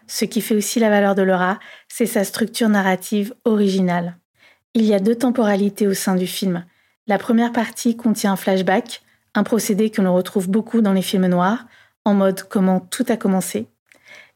Ce 0.09 0.25
qui 0.25 0.41
fait 0.41 0.57
aussi 0.57 0.81
la 0.81 0.91
valeur 0.91 1.14
de 1.14 1.23
Laura, 1.23 1.61
c'est 1.87 2.05
sa 2.05 2.25
structure 2.25 2.69
narrative 2.69 3.33
originale. 3.45 4.17
Il 4.75 4.87
y 4.87 4.93
a 4.93 4.99
deux 4.99 5.14
temporalités 5.14 5.87
au 5.87 5.95
sein 5.95 6.17
du 6.17 6.27
film. 6.27 6.64
La 7.07 7.17
première 7.17 7.53
partie 7.53 7.97
contient 7.97 8.33
un 8.33 8.37
flashback, 8.37 9.03
un 9.37 9.45
procédé 9.45 9.91
que 9.91 10.03
l'on 10.03 10.17
retrouve 10.17 10.51
beaucoup 10.51 10.81
dans 10.81 10.93
les 10.93 11.01
films 11.01 11.29
noirs, 11.29 11.64
en 12.05 12.12
mode 12.12 12.43
comment 12.43 12.81
tout 12.81 13.07
a 13.09 13.17
commencé. 13.17 13.69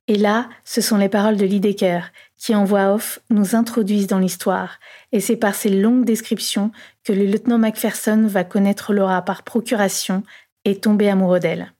Et 0.08 0.16
là, 0.16 0.48
ce 0.64 0.80
sont 0.80 0.96
les 0.96 1.08
paroles 1.08 1.36
de 1.36 1.44
Lidecker 1.44 2.00
qui, 2.36 2.54
en 2.54 2.64
voix 2.64 2.92
off, 2.92 3.20
nous 3.30 3.54
introduisent 3.54 4.08
dans 4.08 4.18
l'histoire, 4.18 4.80
et 5.12 5.20
c'est 5.20 5.36
par 5.36 5.54
ces 5.54 5.68
longues 5.68 6.04
descriptions 6.04 6.72
que 7.04 7.12
le 7.12 7.24
lieutenant 7.24 7.58
Macpherson 7.58 8.26
va 8.26 8.42
connaître 8.42 8.92
Laura 8.92 9.22
par 9.22 9.44
procuration 9.44 10.24
et 10.64 10.80
tomber 10.80 11.08
amoureux 11.08 11.38
d'elle. 11.38 11.72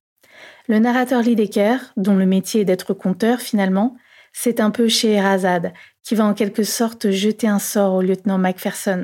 Le 0.69 0.79
narrateur 0.79 1.23
Lidecker, 1.23 1.77
dont 1.97 2.15
le 2.15 2.27
métier 2.27 2.61
est 2.61 2.65
d'être 2.65 2.95
conteur 2.95 3.41
finalement, 3.41 3.97
c'est 4.33 4.61
un 4.61 4.71
peu 4.71 4.89
Scheherazade, 4.89 5.73
qui 6.05 6.15
va 6.15 6.25
en 6.25 6.35
quelque 6.35 6.63
sorte 6.63 7.11
jeter 7.11 7.49
un 7.49 7.59
sort 7.59 7.95
au 7.95 8.03
lieutenant 8.03 8.39
Macpherson. 8.39 9.03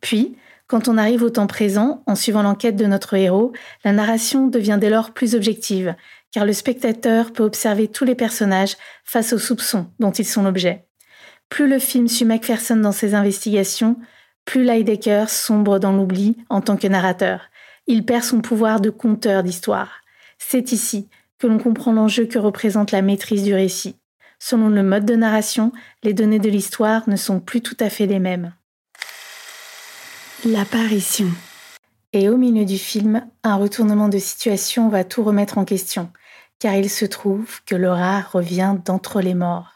Puis, 0.00 0.36
quand 0.66 0.88
on 0.88 0.98
arrive 0.98 1.22
au 1.22 1.30
temps 1.30 1.46
présent, 1.46 2.02
en 2.06 2.14
suivant 2.14 2.42
l'enquête 2.42 2.76
de 2.76 2.86
notre 2.86 3.14
héros, 3.14 3.52
la 3.84 3.92
narration 3.92 4.48
devient 4.48 4.78
dès 4.80 4.90
lors 4.90 5.12
plus 5.12 5.34
objective, 5.34 5.94
car 6.34 6.44
le 6.44 6.52
spectateur 6.52 7.32
peut 7.32 7.44
observer 7.44 7.86
tous 7.86 8.04
les 8.04 8.16
personnages 8.16 8.76
face 9.04 9.32
aux 9.32 9.38
soupçons 9.38 9.86
dont 10.00 10.10
ils 10.10 10.26
sont 10.26 10.42
l'objet. 10.42 10.84
Plus 11.48 11.68
le 11.68 11.78
film 11.78 12.08
suit 12.08 12.24
Macpherson 12.24 12.74
dans 12.74 12.90
ses 12.90 13.14
investigations, 13.14 13.96
plus 14.44 14.64
Lidecker 14.64 15.26
sombre 15.28 15.78
dans 15.78 15.92
l'oubli 15.92 16.36
en 16.48 16.60
tant 16.60 16.76
que 16.76 16.88
narrateur. 16.88 17.42
Il 17.86 18.04
perd 18.04 18.24
son 18.24 18.40
pouvoir 18.40 18.80
de 18.80 18.90
conteur 18.90 19.44
d'histoire. 19.44 20.00
C'est 20.38 20.72
ici 20.72 21.08
que 21.38 21.46
l'on 21.46 21.58
comprend 21.58 21.92
l'enjeu 21.92 22.26
que 22.26 22.40
représente 22.40 22.90
la 22.90 23.00
maîtrise 23.00 23.44
du 23.44 23.54
récit. 23.54 23.94
Selon 24.40 24.70
le 24.70 24.82
mode 24.82 25.04
de 25.04 25.14
narration, 25.14 25.70
les 26.02 26.14
données 26.14 26.40
de 26.40 26.50
l'histoire 26.50 27.08
ne 27.08 27.16
sont 27.16 27.38
plus 27.38 27.60
tout 27.60 27.76
à 27.78 27.90
fait 27.90 28.06
les 28.06 28.18
mêmes. 28.18 28.52
L'apparition. 30.44 31.28
Et 32.12 32.28
au 32.28 32.36
milieu 32.36 32.64
du 32.64 32.78
film, 32.78 33.24
un 33.44 33.54
retournement 33.54 34.08
de 34.08 34.18
situation 34.18 34.88
va 34.88 35.04
tout 35.04 35.22
remettre 35.22 35.58
en 35.58 35.64
question, 35.64 36.10
car 36.58 36.74
il 36.74 36.90
se 36.90 37.04
trouve 37.04 37.62
que 37.64 37.74
Laura 37.74 38.20
revient 38.20 38.76
d'entre 38.84 39.20
les 39.20 39.34
morts. 39.34 39.72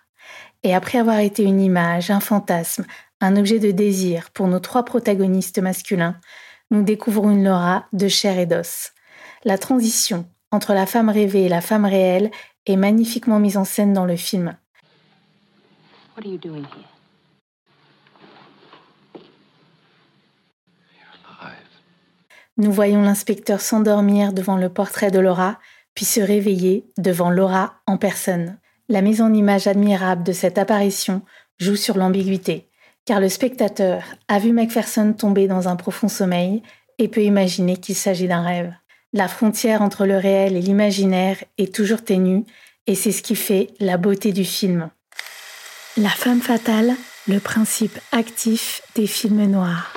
Et 0.63 0.75
après 0.75 0.99
avoir 0.99 1.19
été 1.19 1.43
une 1.43 1.61
image, 1.61 2.11
un 2.11 2.21
fantasme, 2.21 2.85
un 3.21 3.37
objet 3.37 3.59
de 3.59 3.71
désir 3.71 4.31
pour 4.31 4.49
nos 4.49 4.61
trois 4.61 4.85
protagonistes 4.85 5.61
masculins, 5.61 6.19
nous 6.71 6.83
découvrons 6.83 7.31
une 7.31 7.45
Laura 7.45 7.87
de 7.93 8.09
chair 8.09 8.39
et 8.39 8.47
d'os. 8.47 8.93
La 9.45 9.59
transition 9.59 10.29
entre 10.51 10.75
la 10.75 10.87
femme 10.87 11.09
rêvée 11.09 11.45
et 11.45 11.49
la 11.49 11.61
femme 11.61 11.85
réelle 11.85 12.31
est 12.67 12.77
magnifiquement 12.77 13.39
mise 13.39 13.57
en 13.57 13.65
scène 13.65 13.93
dans 13.93 14.05
le 14.05 14.17
film. 14.17 14.57
Nous 22.57 22.73
voyons 22.73 23.03
l'inspecteur 23.03 23.61
s'endormir 23.61 24.33
devant 24.33 24.57
le 24.57 24.69
portrait 24.69 25.13
de 25.13 25.21
Laura, 25.21 25.61
puis 25.99 26.05
se 26.05 26.21
réveiller 26.21 26.85
devant 26.97 27.29
Laura 27.29 27.75
en 27.89 27.97
personne. 27.97 28.57
La 28.89 29.03
mise 29.03 29.21
en 29.21 29.35
image 29.35 29.67
admirable 29.67 30.23
de 30.23 30.31
cette 30.31 30.57
apparition 30.57 31.23
joue 31.59 31.75
sur 31.75 31.99
l'ambiguïté, 31.99 32.69
car 33.05 33.19
le 33.19 33.29
spectateur 33.29 34.05
a 34.29 34.39
vu 34.39 34.53
Macpherson 34.53 35.13
tomber 35.13 35.49
dans 35.49 35.67
un 35.67 35.75
profond 35.75 36.07
sommeil 36.07 36.63
et 36.99 37.09
peut 37.09 37.25
imaginer 37.25 37.79
qu'il 37.79 37.97
s'agit 37.97 38.29
d'un 38.29 38.45
rêve. 38.45 38.73
La 39.13 39.27
frontière 39.27 39.83
entre 39.83 40.07
le 40.07 40.17
réel 40.17 40.55
et 40.55 40.61
l'imaginaire 40.61 41.39
est 41.59 41.75
toujours 41.75 42.05
ténue 42.05 42.45
et 42.87 42.95
c'est 42.95 43.11
ce 43.11 43.21
qui 43.21 43.35
fait 43.35 43.67
la 43.81 43.97
beauté 43.97 44.31
du 44.31 44.45
film. 44.45 44.91
La 45.97 46.11
femme 46.11 46.43
fatale, 46.43 46.95
le 47.27 47.41
principe 47.41 47.99
actif 48.13 48.83
des 48.95 49.09
films 49.09 49.47
noirs. 49.47 49.93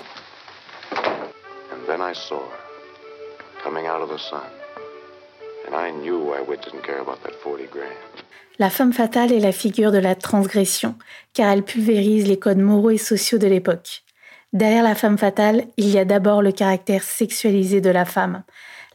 La 8.59 8.69
femme 8.69 8.91
fatale 8.91 9.31
est 9.31 9.39
la 9.39 9.51
figure 9.53 9.91
de 9.91 9.97
la 9.97 10.15
transgression, 10.15 10.95
car 11.33 11.49
elle 11.49 11.63
pulvérise 11.63 12.27
les 12.27 12.37
codes 12.37 12.57
moraux 12.57 12.89
et 12.89 12.97
sociaux 12.97 13.37
de 13.37 13.47
l'époque. 13.47 14.03
Derrière 14.51 14.83
la 14.83 14.95
femme 14.95 15.17
fatale, 15.17 15.63
il 15.77 15.89
y 15.89 15.97
a 15.97 16.03
d'abord 16.03 16.41
le 16.41 16.51
caractère 16.51 17.03
sexualisé 17.03 17.79
de 17.79 17.89
la 17.89 18.05
femme, 18.05 18.43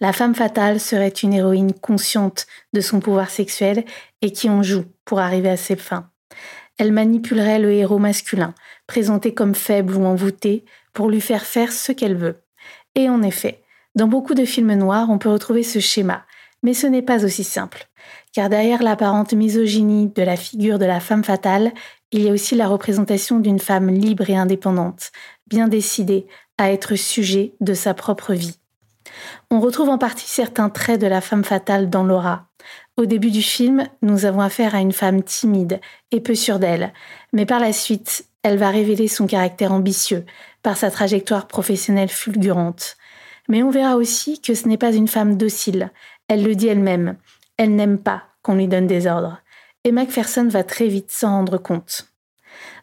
La 0.00 0.12
femme 0.12 0.34
fatale 0.34 0.78
serait 0.78 1.08
une 1.08 1.32
héroïne 1.32 1.72
consciente 1.72 2.46
de 2.74 2.82
son 2.82 3.00
pouvoir 3.00 3.30
sexuel 3.30 3.86
et 4.20 4.30
qui 4.30 4.50
en 4.50 4.62
joue 4.62 4.84
pour 5.06 5.20
arriver 5.20 5.48
à 5.48 5.56
ses 5.56 5.76
fins. 5.76 6.10
Elle 6.76 6.92
manipulerait 6.92 7.58
le 7.58 7.72
héros 7.72 7.98
masculin, 7.98 8.52
présenté 8.86 9.32
comme 9.32 9.54
faible 9.54 9.96
ou 9.96 10.04
envoûté, 10.04 10.66
pour 10.92 11.08
lui 11.08 11.22
faire 11.22 11.46
faire 11.46 11.72
ce 11.72 11.92
qu'elle 11.92 12.16
veut. 12.16 12.42
Et 12.94 13.08
en 13.08 13.22
effet, 13.22 13.62
dans 13.94 14.08
beaucoup 14.08 14.34
de 14.34 14.44
films 14.44 14.74
noirs, 14.74 15.08
on 15.08 15.16
peut 15.16 15.30
retrouver 15.30 15.62
ce 15.62 15.78
schéma, 15.78 16.26
mais 16.62 16.74
ce 16.74 16.86
n'est 16.86 17.02
pas 17.02 17.24
aussi 17.24 17.44
simple. 17.44 17.88
Car 18.32 18.48
derrière 18.48 18.82
l'apparente 18.82 19.32
misogynie 19.32 20.08
de 20.08 20.22
la 20.22 20.36
figure 20.36 20.78
de 20.78 20.84
la 20.84 21.00
femme 21.00 21.24
fatale, 21.24 21.72
il 22.12 22.22
y 22.22 22.28
a 22.28 22.32
aussi 22.32 22.54
la 22.54 22.68
représentation 22.68 23.38
d'une 23.38 23.58
femme 23.58 23.90
libre 23.90 24.28
et 24.30 24.36
indépendante, 24.36 25.10
bien 25.46 25.68
décidée 25.68 26.26
à 26.58 26.72
être 26.72 26.96
sujet 26.96 27.54
de 27.60 27.74
sa 27.74 27.94
propre 27.94 28.32
vie. 28.32 28.58
On 29.50 29.60
retrouve 29.60 29.88
en 29.88 29.98
partie 29.98 30.28
certains 30.28 30.68
traits 30.70 31.00
de 31.00 31.06
la 31.06 31.20
femme 31.20 31.44
fatale 31.44 31.88
dans 31.88 32.04
Laura. 32.04 32.46
Au 32.96 33.06
début 33.06 33.30
du 33.30 33.42
film, 33.42 33.86
nous 34.02 34.24
avons 34.24 34.40
affaire 34.40 34.74
à 34.74 34.80
une 34.80 34.92
femme 34.92 35.22
timide 35.22 35.80
et 36.10 36.20
peu 36.20 36.34
sûre 36.34 36.58
d'elle, 36.58 36.92
mais 37.32 37.46
par 37.46 37.60
la 37.60 37.72
suite, 37.72 38.26
elle 38.42 38.58
va 38.58 38.70
révéler 38.70 39.08
son 39.08 39.26
caractère 39.26 39.72
ambitieux 39.72 40.24
par 40.62 40.76
sa 40.76 40.90
trajectoire 40.90 41.46
professionnelle 41.46 42.08
fulgurante. 42.08 42.96
Mais 43.48 43.62
on 43.62 43.70
verra 43.70 43.96
aussi 43.96 44.40
que 44.40 44.54
ce 44.54 44.66
n'est 44.66 44.78
pas 44.78 44.92
une 44.92 45.08
femme 45.08 45.36
docile, 45.36 45.90
elle 46.28 46.44
le 46.44 46.54
dit 46.54 46.68
elle-même, 46.68 47.16
elle 47.56 47.74
n'aime 47.74 47.98
pas 47.98 48.24
qu'on 48.42 48.54
lui 48.54 48.68
donne 48.68 48.86
des 48.86 49.06
ordres. 49.06 49.40
Et 49.84 49.92
Macpherson 49.92 50.48
va 50.48 50.64
très 50.64 50.88
vite 50.88 51.10
s'en 51.10 51.30
rendre 51.30 51.58
compte. 51.58 52.08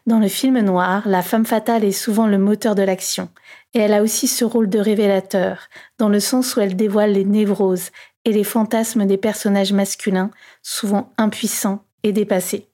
Dans 0.06 0.18
le 0.18 0.28
film 0.28 0.60
noir, 0.60 1.08
la 1.08 1.22
femme 1.22 1.46
fatale 1.46 1.84
est 1.84 1.92
souvent 1.92 2.26
le 2.26 2.38
moteur 2.38 2.74
de 2.74 2.82
l'action, 2.82 3.30
et 3.72 3.78
elle 3.78 3.94
a 3.94 4.02
aussi 4.02 4.28
ce 4.28 4.44
rôle 4.44 4.68
de 4.68 4.78
révélateur, 4.78 5.68
dans 5.98 6.08
le 6.08 6.20
sens 6.20 6.56
où 6.56 6.60
elle 6.60 6.76
dévoile 6.76 7.12
les 7.12 7.24
névroses 7.24 7.90
et 8.24 8.32
les 8.32 8.44
fantasmes 8.44 9.06
des 9.06 9.16
personnages 9.16 9.72
masculins, 9.72 10.30
souvent 10.62 11.12
impuissants 11.16 11.84
et 12.02 12.12
dépassés. 12.12 12.68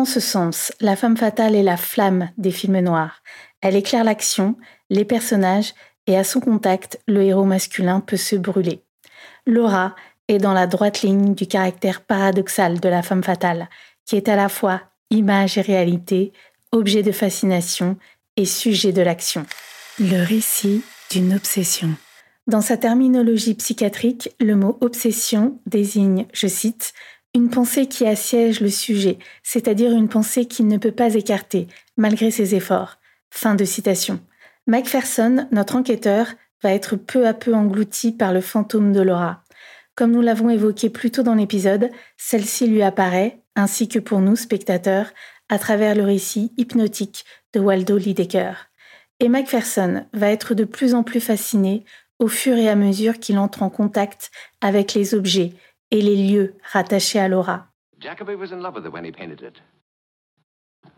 En 0.00 0.06
ce 0.06 0.18
sens, 0.18 0.72
la 0.80 0.96
femme 0.96 1.18
fatale 1.18 1.54
est 1.54 1.62
la 1.62 1.76
flamme 1.76 2.30
des 2.38 2.52
films 2.52 2.80
noirs. 2.80 3.22
Elle 3.60 3.76
éclaire 3.76 4.02
l'action, 4.02 4.56
les 4.88 5.04
personnages, 5.04 5.74
et 6.06 6.16
à 6.16 6.24
son 6.24 6.40
contact, 6.40 6.98
le 7.06 7.22
héros 7.22 7.44
masculin 7.44 8.00
peut 8.00 8.16
se 8.16 8.34
brûler. 8.34 8.82
Laura 9.44 9.94
est 10.26 10.38
dans 10.38 10.54
la 10.54 10.66
droite 10.66 11.02
ligne 11.02 11.34
du 11.34 11.46
caractère 11.46 12.00
paradoxal 12.00 12.80
de 12.80 12.88
la 12.88 13.02
femme 13.02 13.22
fatale, 13.22 13.68
qui 14.06 14.16
est 14.16 14.30
à 14.30 14.36
la 14.36 14.48
fois 14.48 14.80
image 15.10 15.58
et 15.58 15.60
réalité, 15.60 16.32
objet 16.72 17.02
de 17.02 17.12
fascination 17.12 17.98
et 18.38 18.46
sujet 18.46 18.92
de 18.92 19.02
l'action. 19.02 19.44
Le 19.98 20.24
récit 20.24 20.82
d'une 21.10 21.34
obsession. 21.34 21.90
Dans 22.46 22.62
sa 22.62 22.78
terminologie 22.78 23.52
psychiatrique, 23.52 24.34
le 24.40 24.56
mot 24.56 24.78
obsession 24.80 25.60
désigne, 25.66 26.24
je 26.32 26.46
cite, 26.46 26.94
une 27.34 27.50
pensée 27.50 27.86
qui 27.86 28.06
assiège 28.06 28.60
le 28.60 28.70
sujet, 28.70 29.18
c'est-à-dire 29.42 29.92
une 29.92 30.08
pensée 30.08 30.46
qu'il 30.46 30.66
ne 30.66 30.78
peut 30.78 30.92
pas 30.92 31.14
écarter, 31.14 31.68
malgré 31.96 32.30
ses 32.30 32.54
efforts. 32.54 32.98
Fin 33.30 33.54
de 33.54 33.64
citation. 33.64 34.20
Macpherson, 34.66 35.46
notre 35.52 35.76
enquêteur, 35.76 36.26
va 36.62 36.72
être 36.72 36.96
peu 36.96 37.26
à 37.26 37.34
peu 37.34 37.54
englouti 37.54 38.12
par 38.12 38.32
le 38.32 38.40
fantôme 38.40 38.92
de 38.92 39.00
Laura. 39.00 39.44
Comme 39.94 40.12
nous 40.12 40.22
l'avons 40.22 40.50
évoqué 40.50 40.90
plus 40.90 41.10
tôt 41.10 41.22
dans 41.22 41.34
l'épisode, 41.34 41.90
celle-ci 42.16 42.66
lui 42.66 42.82
apparaît, 42.82 43.40
ainsi 43.54 43.88
que 43.88 43.98
pour 43.98 44.20
nous, 44.20 44.36
spectateurs, 44.36 45.10
à 45.48 45.58
travers 45.58 45.94
le 45.94 46.04
récit 46.04 46.52
hypnotique 46.56 47.24
de 47.52 47.60
Waldo 47.60 47.96
Lidecker. 47.96 48.52
Et 49.20 49.28
Macpherson 49.28 50.06
va 50.12 50.30
être 50.30 50.54
de 50.54 50.64
plus 50.64 50.94
en 50.94 51.02
plus 51.02 51.20
fasciné 51.20 51.84
au 52.18 52.28
fur 52.28 52.56
et 52.56 52.68
à 52.68 52.76
mesure 52.76 53.18
qu'il 53.18 53.38
entre 53.38 53.62
en 53.62 53.70
contact 53.70 54.30
avec 54.60 54.94
les 54.94 55.14
objets 55.14 55.52
et 55.90 56.02
les 56.02 56.16
lieux 56.16 56.54
rattachés 56.72 57.18
à 57.18 57.28
Laura. 57.28 57.66
Was 58.02 58.52
in 58.52 58.60
love 58.62 58.74
with 58.74 58.84
her 58.84 58.90
when 58.90 59.04
he 59.04 59.12
painted 59.12 59.42
it. 59.42 59.62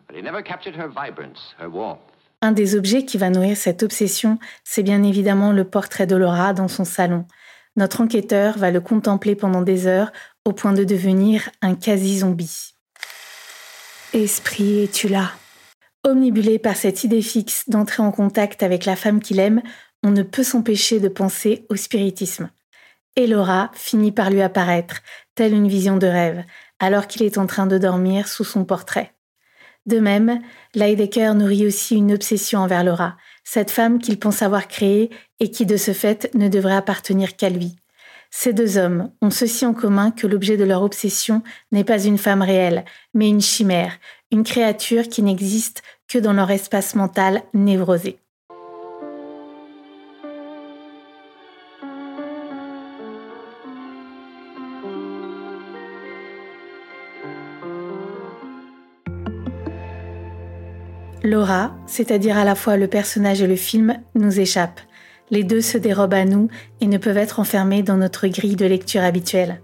But 0.06 0.16
he 0.16 0.22
never 0.22 0.42
captured 0.42 0.76
her 0.76 0.88
vibrance, 0.88 1.54
her 1.58 1.68
warmth. 1.68 2.00
Un 2.40 2.52
des 2.52 2.74
objets 2.74 3.04
qui 3.04 3.18
va 3.18 3.30
nourrir 3.30 3.56
cette 3.56 3.82
obsession, 3.82 4.38
c'est 4.64 4.82
bien 4.82 5.02
évidemment 5.04 5.52
le 5.52 5.64
portrait 5.64 6.08
de 6.08 6.16
Laura 6.16 6.52
dans 6.52 6.68
son 6.68 6.84
salon. 6.84 7.24
Notre 7.76 8.00
enquêteur 8.00 8.58
va 8.58 8.70
le 8.70 8.80
contempler 8.80 9.36
pendant 9.36 9.62
des 9.62 9.86
heures 9.86 10.12
au 10.44 10.52
point 10.52 10.72
de 10.72 10.84
devenir 10.84 11.48
un 11.62 11.74
quasi-zombie. 11.74 12.74
Esprit, 14.12 14.84
es-tu 14.84 15.08
là? 15.08 15.30
Omnibulé 16.04 16.58
par 16.58 16.76
cette 16.76 17.04
idée 17.04 17.22
fixe 17.22 17.68
d'entrer 17.68 18.02
en 18.02 18.10
contact 18.10 18.62
avec 18.64 18.84
la 18.84 18.96
femme 18.96 19.20
qu'il 19.20 19.38
aime, 19.38 19.62
on 20.02 20.10
ne 20.10 20.22
peut 20.22 20.42
s'empêcher 20.42 20.98
de 20.98 21.08
penser 21.08 21.64
au 21.70 21.76
spiritisme 21.76 22.50
et 23.16 23.26
Laura 23.26 23.70
finit 23.74 24.12
par 24.12 24.30
lui 24.30 24.42
apparaître, 24.42 25.02
telle 25.34 25.54
une 25.54 25.68
vision 25.68 25.96
de 25.96 26.06
rêve, 26.06 26.44
alors 26.78 27.06
qu'il 27.06 27.22
est 27.22 27.38
en 27.38 27.46
train 27.46 27.66
de 27.66 27.78
dormir 27.78 28.28
sous 28.28 28.44
son 28.44 28.64
portrait. 28.64 29.14
De 29.86 29.98
même, 29.98 30.40
Leidecker 30.74 31.34
nourrit 31.34 31.66
aussi 31.66 31.96
une 31.96 32.12
obsession 32.12 32.60
envers 32.60 32.84
Laura, 32.84 33.16
cette 33.44 33.70
femme 33.70 33.98
qu'il 33.98 34.18
pense 34.18 34.42
avoir 34.42 34.68
créée 34.68 35.10
et 35.40 35.50
qui 35.50 35.66
de 35.66 35.76
ce 35.76 35.92
fait 35.92 36.30
ne 36.34 36.48
devrait 36.48 36.76
appartenir 36.76 37.36
qu'à 37.36 37.50
lui. 37.50 37.76
Ces 38.30 38.52
deux 38.52 38.78
hommes 38.78 39.12
ont 39.20 39.30
ceci 39.30 39.66
en 39.66 39.74
commun 39.74 40.10
que 40.10 40.26
l'objet 40.26 40.56
de 40.56 40.64
leur 40.64 40.82
obsession 40.82 41.42
n'est 41.70 41.84
pas 41.84 42.02
une 42.02 42.16
femme 42.16 42.40
réelle, 42.42 42.84
mais 43.12 43.28
une 43.28 43.42
chimère, 43.42 43.98
une 44.30 44.44
créature 44.44 45.08
qui 45.08 45.22
n'existe 45.22 45.82
que 46.08 46.18
dans 46.18 46.32
leur 46.32 46.50
espace 46.50 46.94
mental 46.94 47.42
névrosé. 47.52 48.21
Laura, 61.32 61.74
c'est-à-dire 61.86 62.36
à 62.36 62.44
la 62.44 62.54
fois 62.54 62.76
le 62.76 62.88
personnage 62.88 63.40
et 63.40 63.46
le 63.46 63.56
film, 63.56 63.96
nous 64.14 64.38
échappe. 64.38 64.80
Les 65.30 65.44
deux 65.44 65.62
se 65.62 65.78
dérobent 65.78 66.12
à 66.12 66.26
nous 66.26 66.48
et 66.82 66.86
ne 66.86 66.98
peuvent 66.98 67.16
être 67.16 67.40
enfermés 67.40 67.82
dans 67.82 67.96
notre 67.96 68.28
grille 68.28 68.54
de 68.54 68.66
lecture 68.66 69.02
habituelle. 69.02 69.62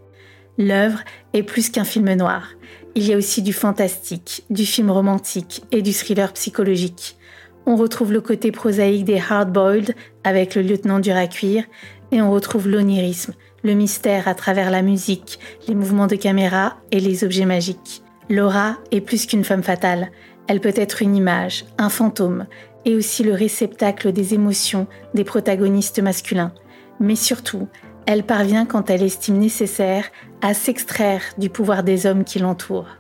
L'œuvre 0.57 1.01
est 1.35 1.43
plus 1.43 1.69
qu'un 1.69 1.85
film 1.85 2.11
noir. 2.15 2.49
Il 2.95 3.07
y 3.07 3.13
a 3.13 3.19
aussi 3.19 3.43
du 3.43 3.53
fantastique, 3.53 4.45
du 4.49 4.65
film 4.65 4.91
romantique 4.91 5.63
et 5.71 5.83
du 5.83 5.93
thriller 5.93 6.33
psychologique. 6.33 7.19
On 7.67 7.77
retrouve 7.77 8.15
le 8.15 8.23
côté 8.23 8.51
prosaïque 8.51 9.05
des 9.05 9.21
hard-boiled 9.21 9.95
avec 10.25 10.55
le 10.55 10.63
lieutenant 10.63 11.03
cuire 11.29 11.65
et 12.13 12.23
on 12.23 12.31
retrouve 12.31 12.67
l'onirisme, 12.67 13.35
le 13.63 13.75
mystère 13.75 14.27
à 14.27 14.35
travers 14.35 14.71
la 14.71 14.81
musique, 14.81 15.39
les 15.69 15.75
mouvements 15.75 16.07
de 16.07 16.17
caméra 16.17 16.79
et 16.93 17.01
les 17.01 17.25
objets 17.25 17.45
magiques. 17.45 18.03
Laura 18.31 18.77
est 18.91 19.01
plus 19.01 19.27
qu'une 19.27 19.45
femme 19.45 19.63
fatale. 19.63 20.11
Elle 20.49 20.61
peut 20.61 20.73
être 20.75 21.03
une 21.03 21.15
image, 21.15 21.67
un 21.77 21.91
fantôme, 21.91 22.47
et 22.85 22.97
aussi 22.97 23.23
le 23.23 23.35
réceptacle 23.35 24.13
des 24.13 24.33
émotions 24.33 24.87
des 25.13 25.25
protagonistes 25.25 26.01
masculins. 26.01 26.53
Mais 27.01 27.17
surtout, 27.17 27.69
elle 28.07 28.25
parvient 28.25 28.65
quand 28.65 28.89
elle 28.89 29.03
estime 29.03 29.37
nécessaire 29.37 30.07
à 30.41 30.55
s'extraire 30.55 31.21
du 31.37 31.51
pouvoir 31.51 31.83
des 31.83 32.07
hommes 32.07 32.25
qui 32.25 32.39
l'entourent. 32.39 32.97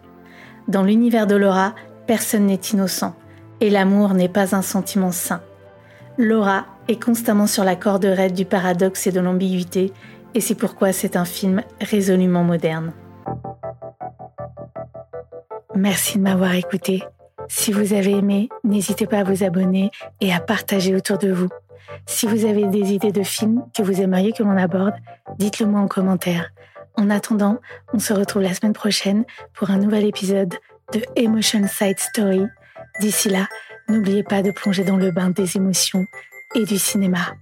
Dans 0.68 0.82
l'univers 0.82 1.26
de 1.26 1.37
Laura, 1.37 1.74
personne 2.06 2.46
n'est 2.46 2.56
innocent, 2.56 3.14
et 3.62 3.70
l'amour 3.70 4.12
n'est 4.12 4.28
pas 4.28 4.54
un 4.54 4.62
sentiment 4.62 5.12
sain. 5.12 5.40
Laura 6.18 6.66
est 6.88 7.02
constamment 7.02 7.46
sur 7.46 7.64
la 7.64 7.76
corde 7.76 8.04
raide 8.04 8.34
du 8.34 8.44
paradoxe 8.44 9.06
et 9.06 9.12
de 9.12 9.20
l'ambiguïté, 9.20 9.92
et 10.34 10.42
c'est 10.42 10.54
pourquoi 10.54 10.92
c'est 10.92 11.16
un 11.16 11.24
film 11.24 11.62
résolument 11.80 12.44
moderne. 12.44 12.92
Merci 15.74 16.18
de 16.18 16.24
m'avoir 16.24 16.54
écouté. 16.54 17.02
Si 17.48 17.72
vous 17.72 17.94
avez 17.94 18.12
aimé, 18.12 18.48
n'hésitez 18.62 19.06
pas 19.06 19.20
à 19.20 19.24
vous 19.24 19.42
abonner 19.42 19.90
et 20.20 20.32
à 20.32 20.40
partager 20.40 20.94
autour 20.94 21.18
de 21.18 21.32
vous. 21.32 21.48
Si 22.06 22.26
vous 22.26 22.44
avez 22.44 22.66
des 22.66 22.92
idées 22.92 23.12
de 23.12 23.22
films 23.22 23.64
que 23.74 23.82
vous 23.82 24.00
aimeriez 24.00 24.32
que 24.32 24.42
l'on 24.42 24.56
aborde, 24.56 24.94
dites-le 25.38 25.66
moi 25.66 25.80
en 25.80 25.88
commentaire. 25.88 26.50
En 26.96 27.11
attendant, 27.11 27.58
on 27.92 27.98
se 27.98 28.12
retrouve 28.12 28.42
la 28.42 28.54
semaine 28.54 28.72
prochaine 28.72 29.24
pour 29.54 29.70
un 29.70 29.78
nouvel 29.78 30.04
épisode 30.04 30.54
de 30.92 31.02
Emotion 31.16 31.66
Side 31.66 31.98
Story. 31.98 32.44
D'ici 33.00 33.28
là, 33.28 33.46
n'oubliez 33.88 34.22
pas 34.22 34.42
de 34.42 34.50
plonger 34.50 34.84
dans 34.84 34.96
le 34.96 35.11
bain 35.11 35.30
des 35.30 35.56
émotions 35.56 36.04
et 36.54 36.64
du 36.64 36.78
cinéma. 36.78 37.34